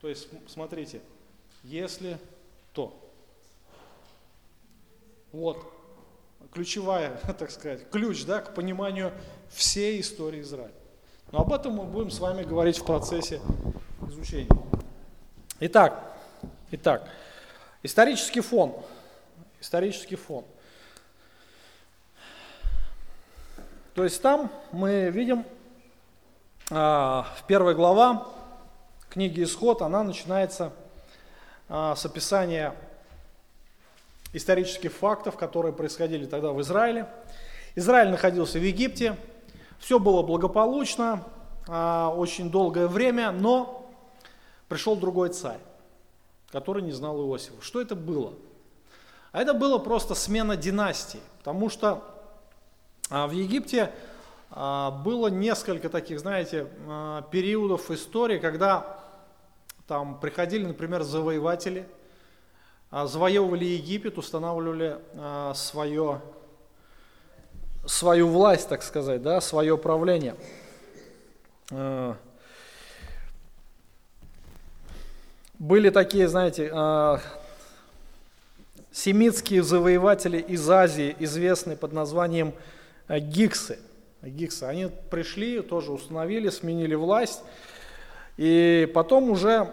[0.00, 1.00] То есть, смотрите,
[1.62, 2.18] если
[2.72, 3.00] то.
[5.30, 5.64] Вот,
[6.52, 9.12] ключевая, так сказать, ключ да, к пониманию
[9.50, 10.74] всей истории Израиля.
[11.30, 13.40] Но об этом мы будем с вами говорить в процессе
[14.08, 14.50] изучения.
[15.60, 16.18] Итак,
[16.72, 17.08] итак,
[17.84, 18.74] исторический фон.
[19.60, 20.44] Исторический фон.
[23.94, 25.44] То есть там мы видим
[26.70, 28.26] а, в первой глава
[29.08, 30.72] книги Исход, она начинается
[31.68, 32.74] а, с описания
[34.32, 37.06] исторических фактов, которые происходили тогда в Израиле.
[37.76, 39.16] Израиль находился в Египте,
[39.78, 41.22] все было благополучно,
[41.68, 43.88] а, очень долгое время, но
[44.68, 45.60] пришел другой царь,
[46.54, 47.60] который не знал Иосифа.
[47.60, 48.32] Что это было?
[49.32, 52.04] А это было просто смена династии, потому что
[53.10, 53.90] а, в Египте
[54.52, 59.00] а, было несколько таких, знаете, а, периодов истории, когда
[59.88, 61.88] там приходили, например, завоеватели,
[62.92, 64.98] завоевывали Египет, устанавливали
[65.56, 66.20] свое,
[67.84, 70.36] свою власть, так сказать, да, свое правление.
[75.60, 77.20] Были такие, знаете, а,
[78.90, 82.54] семитские завоеватели из Азии, известные под названием
[83.06, 83.78] а, гиксы.
[84.20, 84.64] Гиксы.
[84.64, 87.42] Они пришли, тоже установили, сменили власть.
[88.36, 89.72] И потом уже,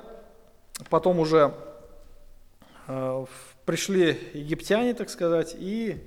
[0.92, 1.56] потом уже
[2.88, 3.26] э,
[3.66, 5.98] пришли египтяне, так сказать, и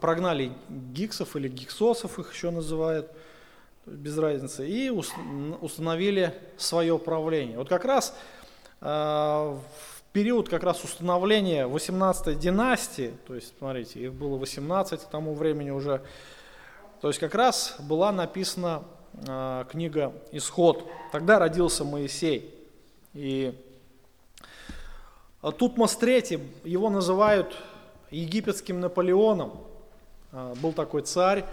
[0.00, 3.10] прогнали гиксов или гиксосов, их еще называют,
[3.84, 7.58] без разницы, и установили свое правление.
[7.58, 8.14] Вот как раз
[8.80, 9.60] в
[10.12, 15.70] период как раз установления 18-й династии, то есть, смотрите, их было 18 к тому времени
[15.70, 16.02] уже,
[17.00, 18.82] то есть как раз была написана
[19.26, 20.84] э, книга «Исход».
[21.12, 22.52] Тогда родился Моисей.
[23.14, 23.54] И
[25.40, 27.54] Тутмос III, его называют
[28.10, 29.60] египетским Наполеоном.
[30.32, 31.44] Э, был такой царь,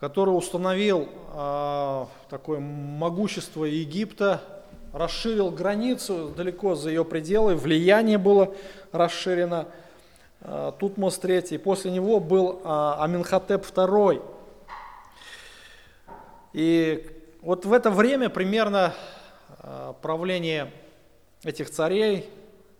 [0.00, 4.42] который установил э, такое могущество Египта,
[4.92, 8.54] расширил границу далеко за ее пределы, влияние было
[8.92, 9.68] расширено.
[10.40, 11.58] а, Тутмос III.
[11.58, 14.22] После него был а, Аминхотеп II.
[16.52, 17.06] И
[17.42, 18.94] вот в это время примерно
[19.60, 20.72] а, правления
[21.44, 22.28] этих царей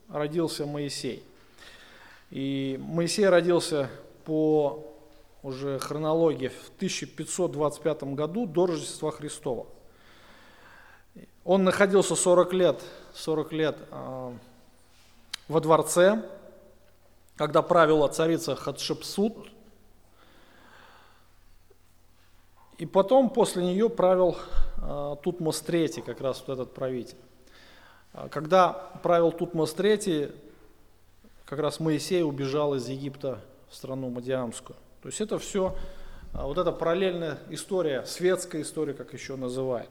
[0.09, 1.23] родился Моисей.
[2.31, 3.89] И Моисей родился
[4.25, 4.85] по
[5.43, 9.67] уже хронологии в 1525 году до Рождества Христова.
[11.45, 12.83] Он находился 40 лет,
[13.15, 14.33] 40 лет э,
[15.49, 16.23] во дворце,
[17.37, 19.35] когда правила царица Хатшепсут.
[22.77, 24.37] И потом после нее правил
[24.83, 27.17] э, Тутмос III, как раз вот этот правитель.
[28.13, 30.35] А когда правил Тутмос III,
[31.45, 33.41] как раз Моисей убежал из Египта
[33.71, 34.77] в страну Мадиамскую.
[35.03, 35.75] То есть это все,
[36.35, 39.89] а, вот эта параллельная история, светская история, как еще называют.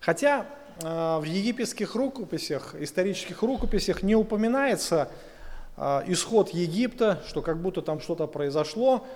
[0.00, 0.46] Хотя
[0.82, 5.10] а, в египетских рукописях, исторических рукописях не упоминается
[5.76, 9.06] а, исход Египта, что как будто там что-то произошло,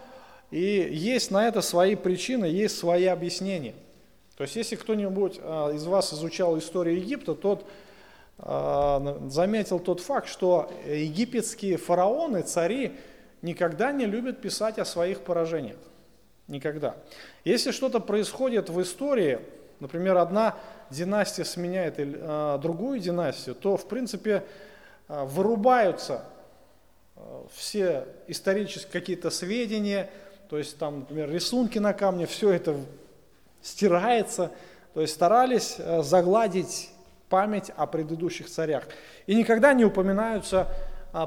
[0.51, 3.75] и есть на это свои причины, есть свои объяснения.
[4.37, 7.65] То есть если кто-нибудь из вас изучал историю Египта, тот
[8.37, 12.97] заметил тот факт, что египетские фараоны, цари,
[13.43, 15.79] никогда не любят писать о своих поражениях.
[16.49, 16.97] Никогда.
[17.45, 19.39] Если что-то происходит в истории,
[19.81, 20.55] например, одна
[20.91, 24.45] династия сменяет э, другую династию, то, в принципе,
[25.09, 26.23] э, вырубаются
[27.17, 27.21] э,
[27.55, 30.11] все исторические какие-то сведения,
[30.49, 32.77] то есть там, например, рисунки на камне, все это
[33.63, 34.51] стирается,
[34.93, 36.91] то есть старались загладить
[37.29, 38.85] память о предыдущих царях.
[39.27, 40.69] И никогда не упоминаются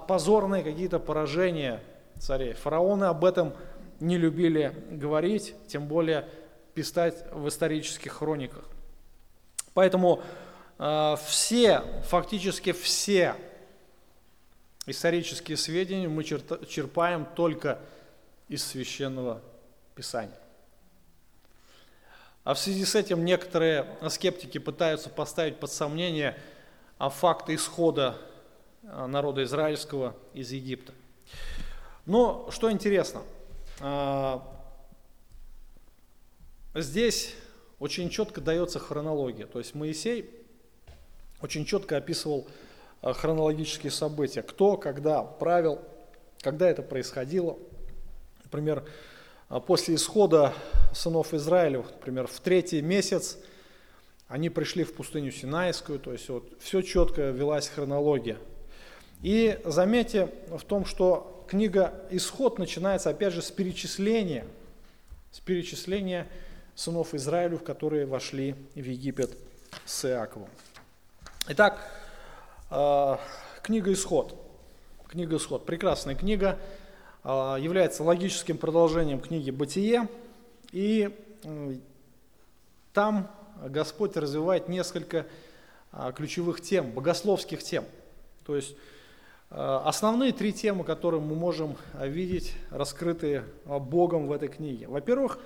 [0.08, 1.82] позорные какие-то поражения
[2.20, 2.54] царей.
[2.54, 3.54] Фараоны об этом
[4.00, 6.26] не любили говорить, тем более
[6.78, 8.64] писать в исторических хрониках.
[9.74, 10.22] Поэтому
[10.78, 13.36] э, все, фактически все
[14.86, 17.80] исторические сведения мы черпаем только
[18.48, 19.42] из священного
[19.96, 20.38] писания.
[22.44, 26.38] А в связи с этим некоторые скептики пытаются поставить под сомнение
[27.00, 28.20] факты исхода
[28.84, 30.94] э, народа израильского из Египта.
[32.06, 33.24] Но что интересно,
[33.80, 34.57] а,
[36.82, 37.36] здесь
[37.80, 39.46] очень четко дается хронология.
[39.46, 40.30] То есть Моисей
[41.42, 42.48] очень четко описывал
[43.02, 45.80] а, хронологические события, кто, когда правил,
[46.42, 47.58] когда это происходило.
[48.44, 48.84] Например,
[49.50, 50.54] а, после исхода
[50.94, 53.38] сынов Израиля, например, в третий месяц
[54.28, 58.38] они пришли в пустыню Синайскую, то есть вот все четко велась хронология.
[59.22, 64.46] И заметьте в том, что книга Исход начинается опять же с перечисления,
[65.32, 66.28] с перечисления
[66.78, 69.36] сынов Израилю, которые вошли в Египет
[69.84, 70.48] с Иаковом.
[71.48, 71.80] Итак,
[72.70, 73.18] э,
[73.64, 74.36] книга Исход.
[75.08, 75.66] Книга Исход.
[75.66, 76.60] Прекрасная книга,
[77.24, 80.08] э, является логическим продолжением книги Бытие.
[80.72, 81.10] И
[82.94, 83.32] там
[83.66, 85.26] Господь развивает несколько
[85.94, 87.86] э, ключевых тем, богословских тем.
[88.46, 88.76] То есть
[89.50, 94.88] основные три темы, которые мы можем видеть, раскрытые Богом в этой книге.
[94.88, 95.40] Во-первых,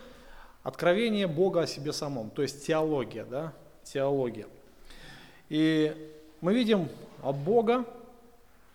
[0.64, 3.54] откровение Бога о себе самом, то есть теология, да,
[3.84, 4.48] теология.
[5.50, 6.90] И мы видим
[7.22, 7.86] Бога,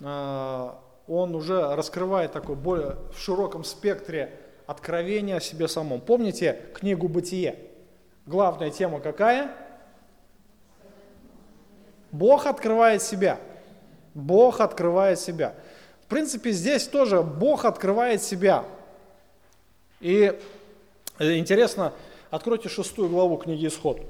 [0.00, 6.00] он уже раскрывает такой более в широком спектре откровения о себе самом.
[6.00, 7.58] Помните книгу «Бытие»?
[8.26, 9.54] Главная тема какая?
[12.10, 13.38] Бог открывает себя–
[14.16, 15.54] Бог открывает себя.
[16.00, 18.64] В принципе, здесь тоже Бог открывает себя.
[20.00, 20.40] И
[21.18, 21.92] интересно,
[22.30, 24.00] откройте шестую главу книги Исход.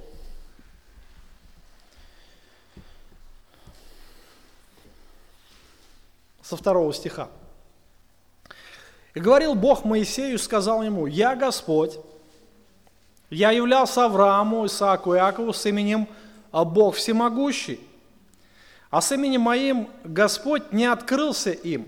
[6.42, 7.28] Со второго стиха.
[9.14, 11.98] «И говорил Бог Моисею, сказал ему, «Я Господь,
[13.30, 16.08] я являлся Аврааму, Исааку и Иакову с именем
[16.56, 17.80] а Бог Всемогущий,
[18.90, 21.86] а с именем моим Господь не открылся им.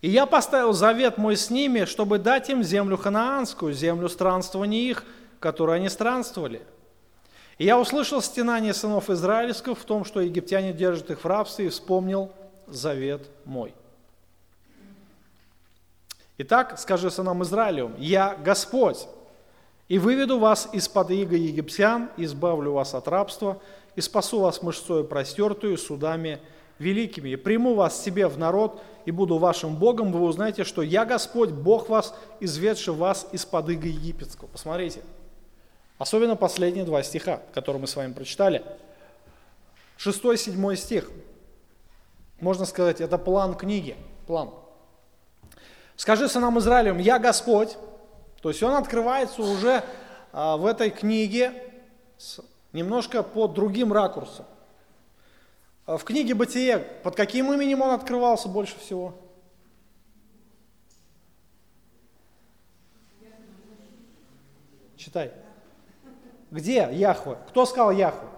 [0.00, 5.04] И я поставил завет мой с ними, чтобы дать им землю ханаанскую, землю странствования их,
[5.40, 6.62] которую они странствовали.
[7.58, 11.68] И я услышал стенание сынов израильских в том, что египтяне держат их в рабстве, и
[11.68, 12.30] вспомнил
[12.68, 13.74] завет мой.
[16.38, 19.08] Итак, скажи сынам Израилю, я Господь,
[19.88, 23.60] и выведу вас из-под иго египтян, избавлю вас от рабства,
[23.96, 26.40] и спасу вас мышцою простертую, судами
[26.78, 31.04] великими, и приму вас себе в народ, и буду вашим Богом, вы узнаете, что я
[31.04, 34.48] Господь, Бог вас, изведший вас из-под иго египетского.
[34.48, 35.02] Посмотрите,
[35.98, 38.62] особенно последние два стиха, которые мы с вами прочитали.
[39.96, 41.10] Шестой, седьмой стих.
[42.40, 44.50] Можно сказать, это план книги, план.
[45.96, 47.76] Скажи сынам Израилем, я Господь.
[48.40, 49.82] То есть он открывается уже
[50.32, 51.52] а, в этой книге
[52.72, 54.46] немножко под другим ракурсом.
[55.88, 59.14] А в книге Бытие под каким именем он открывался больше всего?
[64.98, 65.32] Читай.
[66.50, 67.38] Где Яхве?
[67.48, 68.28] Кто сказал Яхве?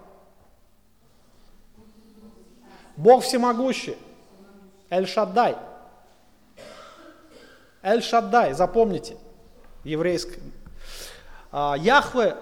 [2.95, 3.97] Бог всемогущий.
[4.89, 5.57] Эль-Шаддай.
[7.81, 9.17] Эль-Шаддай, запомните,
[9.83, 10.39] еврейский.
[11.51, 12.37] А, Яхве,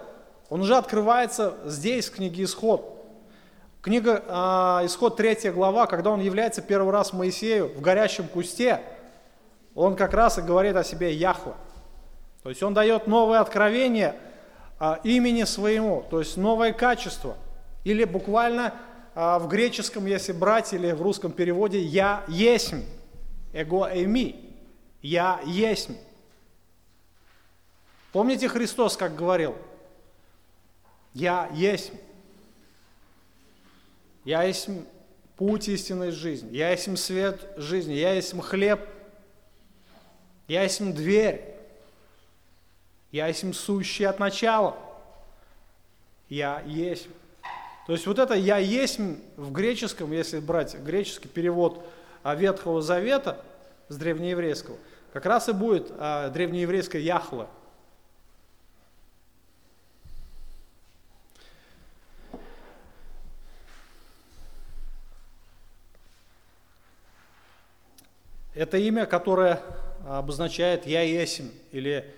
[0.51, 2.98] он уже открывается здесь, в книге Исход.
[3.81, 8.81] Книга а, Исход 3 глава, когда он является первый раз Моисею в горящем кусте,
[9.73, 11.53] он как раз и говорит о себе Яхве.
[12.43, 14.15] То есть он дает новое откровение
[14.79, 17.37] а, имени своему, то есть новое качество.
[17.85, 18.73] Или буквально
[19.15, 22.83] а, в греческом, если брать, или в русском переводе «я есмь»,
[23.53, 24.35] «эго эми»,
[25.01, 25.95] «я есмь».
[28.11, 29.55] Помните Христос, как говорил?
[31.13, 31.95] «Я есмь».
[34.25, 34.69] Я есть
[35.37, 38.81] путь истинной жизни, я есть свет жизни, я есть хлеб,
[40.47, 41.55] я есть дверь,
[43.11, 44.75] я есть сущий от начала,
[46.27, 47.07] я есть.
[47.89, 48.99] То есть вот это «я есть»
[49.35, 51.83] в греческом, если брать греческий перевод
[52.21, 53.43] а, Ветхого Завета
[53.87, 54.77] с древнееврейского,
[55.11, 57.47] как раз и будет а, древнееврейское «Яхве».
[68.59, 69.63] Это имя, которое
[70.05, 72.13] обозначает «я есмь» или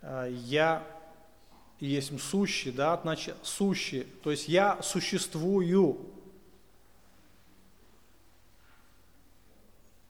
[0.00, 0.82] а, «я
[1.80, 6.00] есмь сущий», да, значит, сущий, то есть «я существую».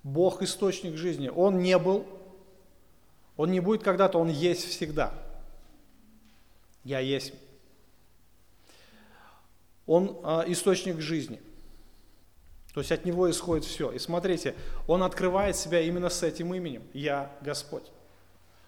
[0.04, 1.26] Бог– источник жизни.
[1.26, 2.06] Он не был,
[3.36, 5.12] Он не будет когда-то, Он есть всегда.
[6.84, 7.32] Я есть.
[9.86, 11.42] Он э, источник жизни–
[12.72, 13.90] то есть от него исходит все.
[13.90, 14.54] И смотрите,
[14.86, 16.82] он открывает себя именно с этим именем.
[16.94, 17.90] Я Господь.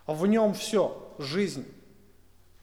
[0.07, 1.11] В нем все.
[1.19, 1.67] Жизнь.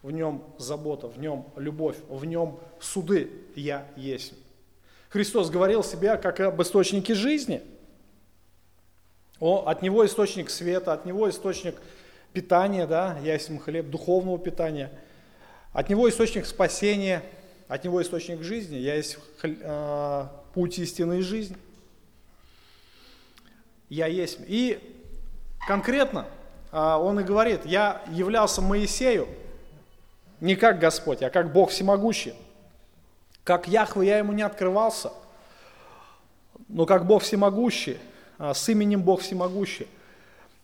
[0.04, 3.32] В нем забота, в нем любовь, в нем суды.
[3.56, 4.34] Я есть.
[5.10, 7.62] Христос говорил себя как об источнике жизни.
[9.40, 11.76] О, от него источник света, от него источник
[12.34, 14.92] питания, да, я есть хлеб, духовного питания.
[15.74, 17.24] От него источник спасения,
[17.68, 21.58] от него источник жизни, я есть э, путь истины и жизнь.
[23.90, 24.40] Я есть.
[24.48, 24.80] И
[25.68, 26.26] конкретно
[26.72, 29.28] а, он и говорит, я являлся Моисею
[30.40, 32.34] не как Господь, а как Бог всемогущий.
[33.44, 35.12] Как Яхве я ему не открывался,
[36.68, 37.98] но как Бог всемогущий,
[38.38, 39.88] а, с именем Бог всемогущий.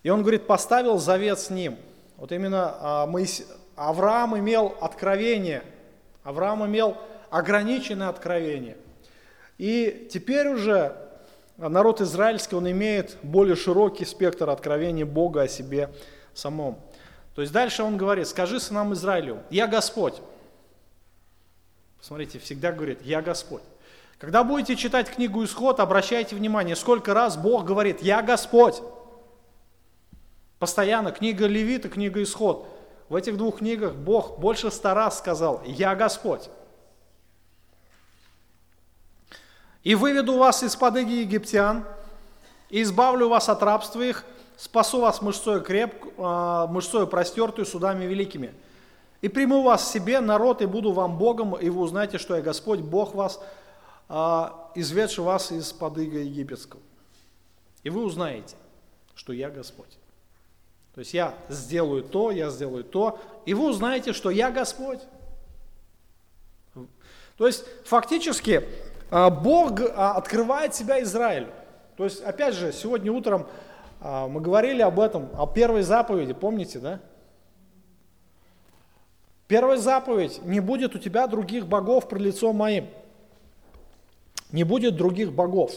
[0.04, 1.78] И он говорит, поставил завет с ним.
[2.18, 3.46] Вот именно а, Моисе...
[3.76, 5.62] Авраам имел откровение,
[6.24, 6.98] Авраам имел
[7.30, 8.78] ограниченное откровение–
[9.58, 10.95] и теперь уже
[11.58, 15.89] народ израильский, он имеет более широкий спектр откровений Бога о себе
[16.34, 16.80] самом.
[17.34, 20.16] То есть дальше он говорит, скажи сынам Израилю, я Господь.
[22.01, 23.64] Смотрите, всегда говорит, я Господь.
[24.20, 28.82] Когда будете читать книгу Исход, обращайте внимание, сколько раз Бог говорит, я Господь.
[30.58, 32.68] Постоянно, книга Левита, книга Исход.
[33.10, 36.49] В этих двух книгах Бог больше ста раз сказал, я Господь.
[39.88, 41.86] И выведу вас из-под иги египтян,
[42.70, 44.26] и избавлю вас от рабства их,
[44.58, 48.54] спасу вас мышцою, креп, а, мышцою простертую судами великими.
[49.22, 52.82] И приму вас себе, народ, и буду вам Богом, и вы узнаете, что я Господь,
[52.82, 53.40] Бог вас,
[54.10, 56.82] а, изведший вас из-под ига египетского.
[57.84, 58.58] И вы узнаете,
[59.16, 59.98] что я Господь.
[60.96, 65.00] То есть я сделаю то, я сделаю то, и вы узнаете, что я Господь.
[67.38, 68.68] То есть фактически
[69.10, 71.51] Бог а, открывает себя Израилю.
[71.95, 73.47] То есть, опять же, сегодня утром
[74.01, 76.99] а, мы говорили об этом, о первой заповеди, помните, да?
[79.47, 82.88] Первая заповедь, не будет у тебя других богов при лицом моим.
[84.51, 85.72] Не будет других богов.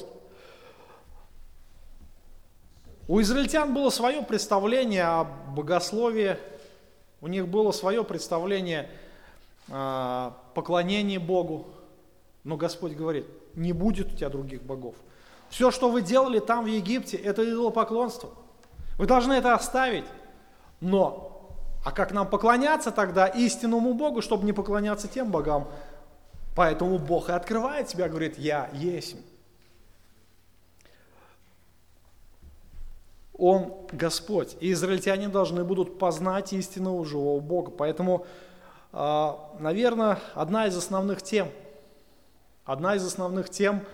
[3.07, 6.37] У израильтян было свое представление о богословии,
[7.21, 8.89] у них было свое представление
[9.69, 11.67] о поклонении Богу,
[12.45, 14.95] но Господь говорит, не будет у тебя других богов.
[15.51, 18.31] Все, что вы делали там в Египте, это идолопоклонство.
[18.97, 20.05] Вы должны это оставить.
[20.81, 21.51] Но,
[21.85, 25.69] а как нам поклоняться тогда истинному Богу, чтобы не поклоняться тем богам?
[26.55, 29.17] Поэтому Бог и открывает себя, говорит, я есть.
[33.37, 34.57] Он Господь.
[34.61, 37.71] И израильтяне должны будут познать истинного живого Бога.
[37.71, 38.27] Поэтому,
[38.93, 41.49] а, наверное, одна из основных тем,
[42.65, 43.85] одна из основных тем,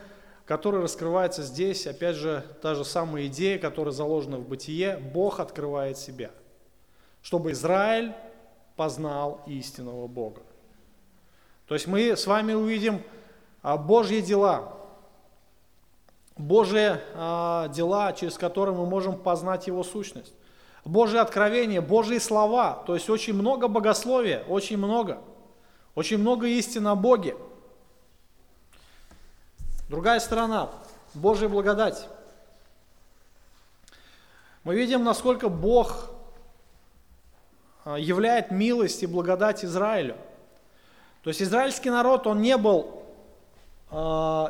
[0.45, 5.99] которая раскрывается здесь, опять же, та же самая идея, которая заложена в бытие, Бог открывает
[5.99, 6.31] себя,
[7.23, 8.15] чтобы Израиль
[8.77, 10.43] познал истинного Бога.
[11.67, 13.03] То есть мы с вами увидим
[13.63, 14.75] а, Божьи дела,
[16.37, 20.35] Божьи а, дела, через которые мы можем познать Его сущность.
[20.85, 25.19] Божье откровение, Божьи слова, то есть очень много богословия, очень много,
[25.97, 27.35] очень много истин о Боге.
[29.89, 30.71] Другая сторона,
[31.15, 32.09] Божья благодать.
[34.65, 36.11] Мы видим, насколько Бог
[37.85, 40.17] а, являет милость и благодать Израилю.
[41.23, 43.03] То есть израильский народ, он не был
[43.91, 43.97] э,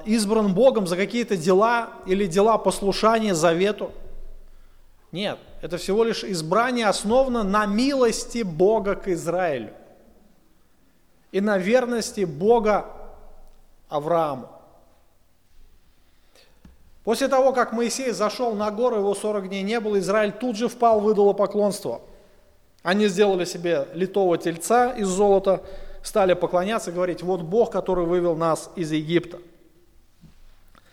[0.07, 3.93] избран Богом за какие-то дела или дела послушания завету.
[5.13, 9.73] Нет, это всего лишь избрание основано на милости Бога к Израилю
[11.33, 12.87] и на верности Бога
[13.89, 14.56] Аврааму.
[17.07, 20.69] После того, как Моисей зашел на гору, его 40 дней не было, Израиль тут же
[20.69, 22.01] впал в идолопоклонство.
[22.83, 25.63] Они сделали себе литого тельца из золота,
[26.03, 29.39] стали поклоняться и говорить, вот Бог, который вывел нас из Египта.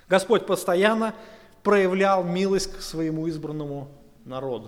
[0.08, 1.16] Господь постоянно
[1.64, 3.88] проявлял милость к своему избранному
[4.24, 4.68] народу.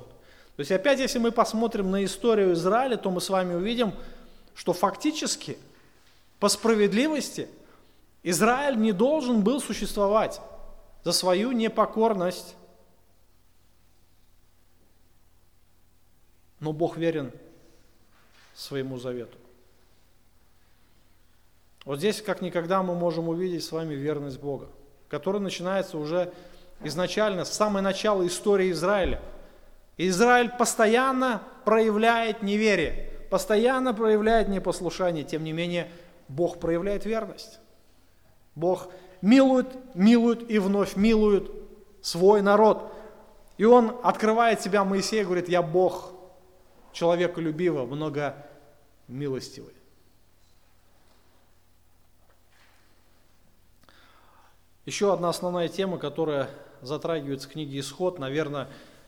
[0.56, 3.94] То есть опять, если мы посмотрим на историю Израиля, то мы с вами увидим,
[4.56, 5.60] что фактически
[6.40, 7.48] по справедливости
[8.24, 10.42] Израиль не должен был существовать
[11.06, 12.56] за свою непокорность.
[16.60, 17.32] Но Бог верен
[18.56, 19.38] своему завету.
[21.86, 24.68] Вот здесь как никогда мы можем увидеть с вами верность Бога,
[25.08, 26.34] которая начинается уже
[26.84, 29.22] изначально, с самого начала истории Израиля.
[29.98, 35.92] Израиль постоянно проявляет неверие, постоянно проявляет непослушание, тем не менее
[36.30, 37.60] Бог проявляет верность.
[38.56, 38.90] Бог
[39.26, 41.52] милует, милует и вновь милует
[42.02, 42.94] свой народ.
[43.58, 46.14] И он открывает себя Моисею и говорит, я Бог,
[46.94, 48.36] человеколюбивый, много
[49.08, 49.74] милостивый.
[54.86, 56.50] Еще одна основная тема, которая
[56.82, 58.68] затрагивается в книге «Исход», наверное,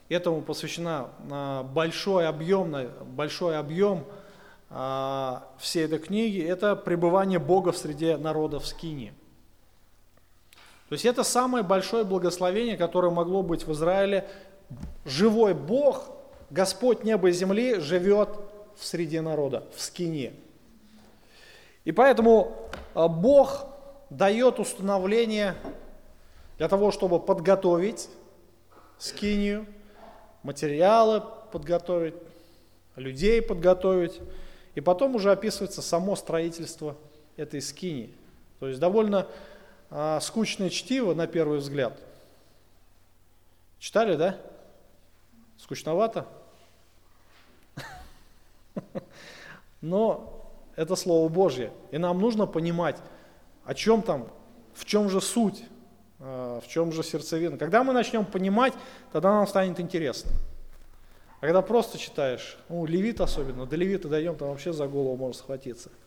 [0.10, 2.74] этому посвящена а, большой объем,
[3.06, 4.04] большой объем
[4.72, 9.14] а, всей этой книги, это пребывание Бога в среде народов Скини.
[10.90, 14.28] То есть это самое большое благословение, которое могло быть в Израиле.
[15.06, 16.10] Живой Бог,
[16.50, 18.30] Господь неба и земли, живет
[18.78, 20.34] в среде народа, в Скине.
[21.84, 23.68] И поэтому а, Бог
[24.10, 25.56] дает установление
[26.58, 28.10] для того, чтобы подготовить
[28.98, 29.66] скинию,
[30.44, 31.22] материалы
[31.52, 32.16] подготовить,
[32.96, 34.20] людей подготовить,
[34.76, 36.96] и потом уже описывается само строительство
[37.36, 38.14] этой скинии.
[38.60, 39.28] То есть довольно
[39.90, 41.98] а, скучное чтиво на первый взгляд.
[43.80, 44.38] Читали, да?
[45.58, 46.28] Скучновато?
[49.82, 52.98] Но это Слово Божье, и нам нужно понимать,
[53.64, 54.30] о чем там,
[54.74, 55.64] в чем же суть,
[56.20, 57.58] а, в чем же сердцевина.
[57.58, 58.74] Когда мы начнем понимать,
[59.12, 60.32] тогда нам станет интересно.
[61.40, 65.40] А когда просто читаешь, ну, левит особенно, до левита дойдем, там вообще за голову можно
[65.40, 65.92] схватиться–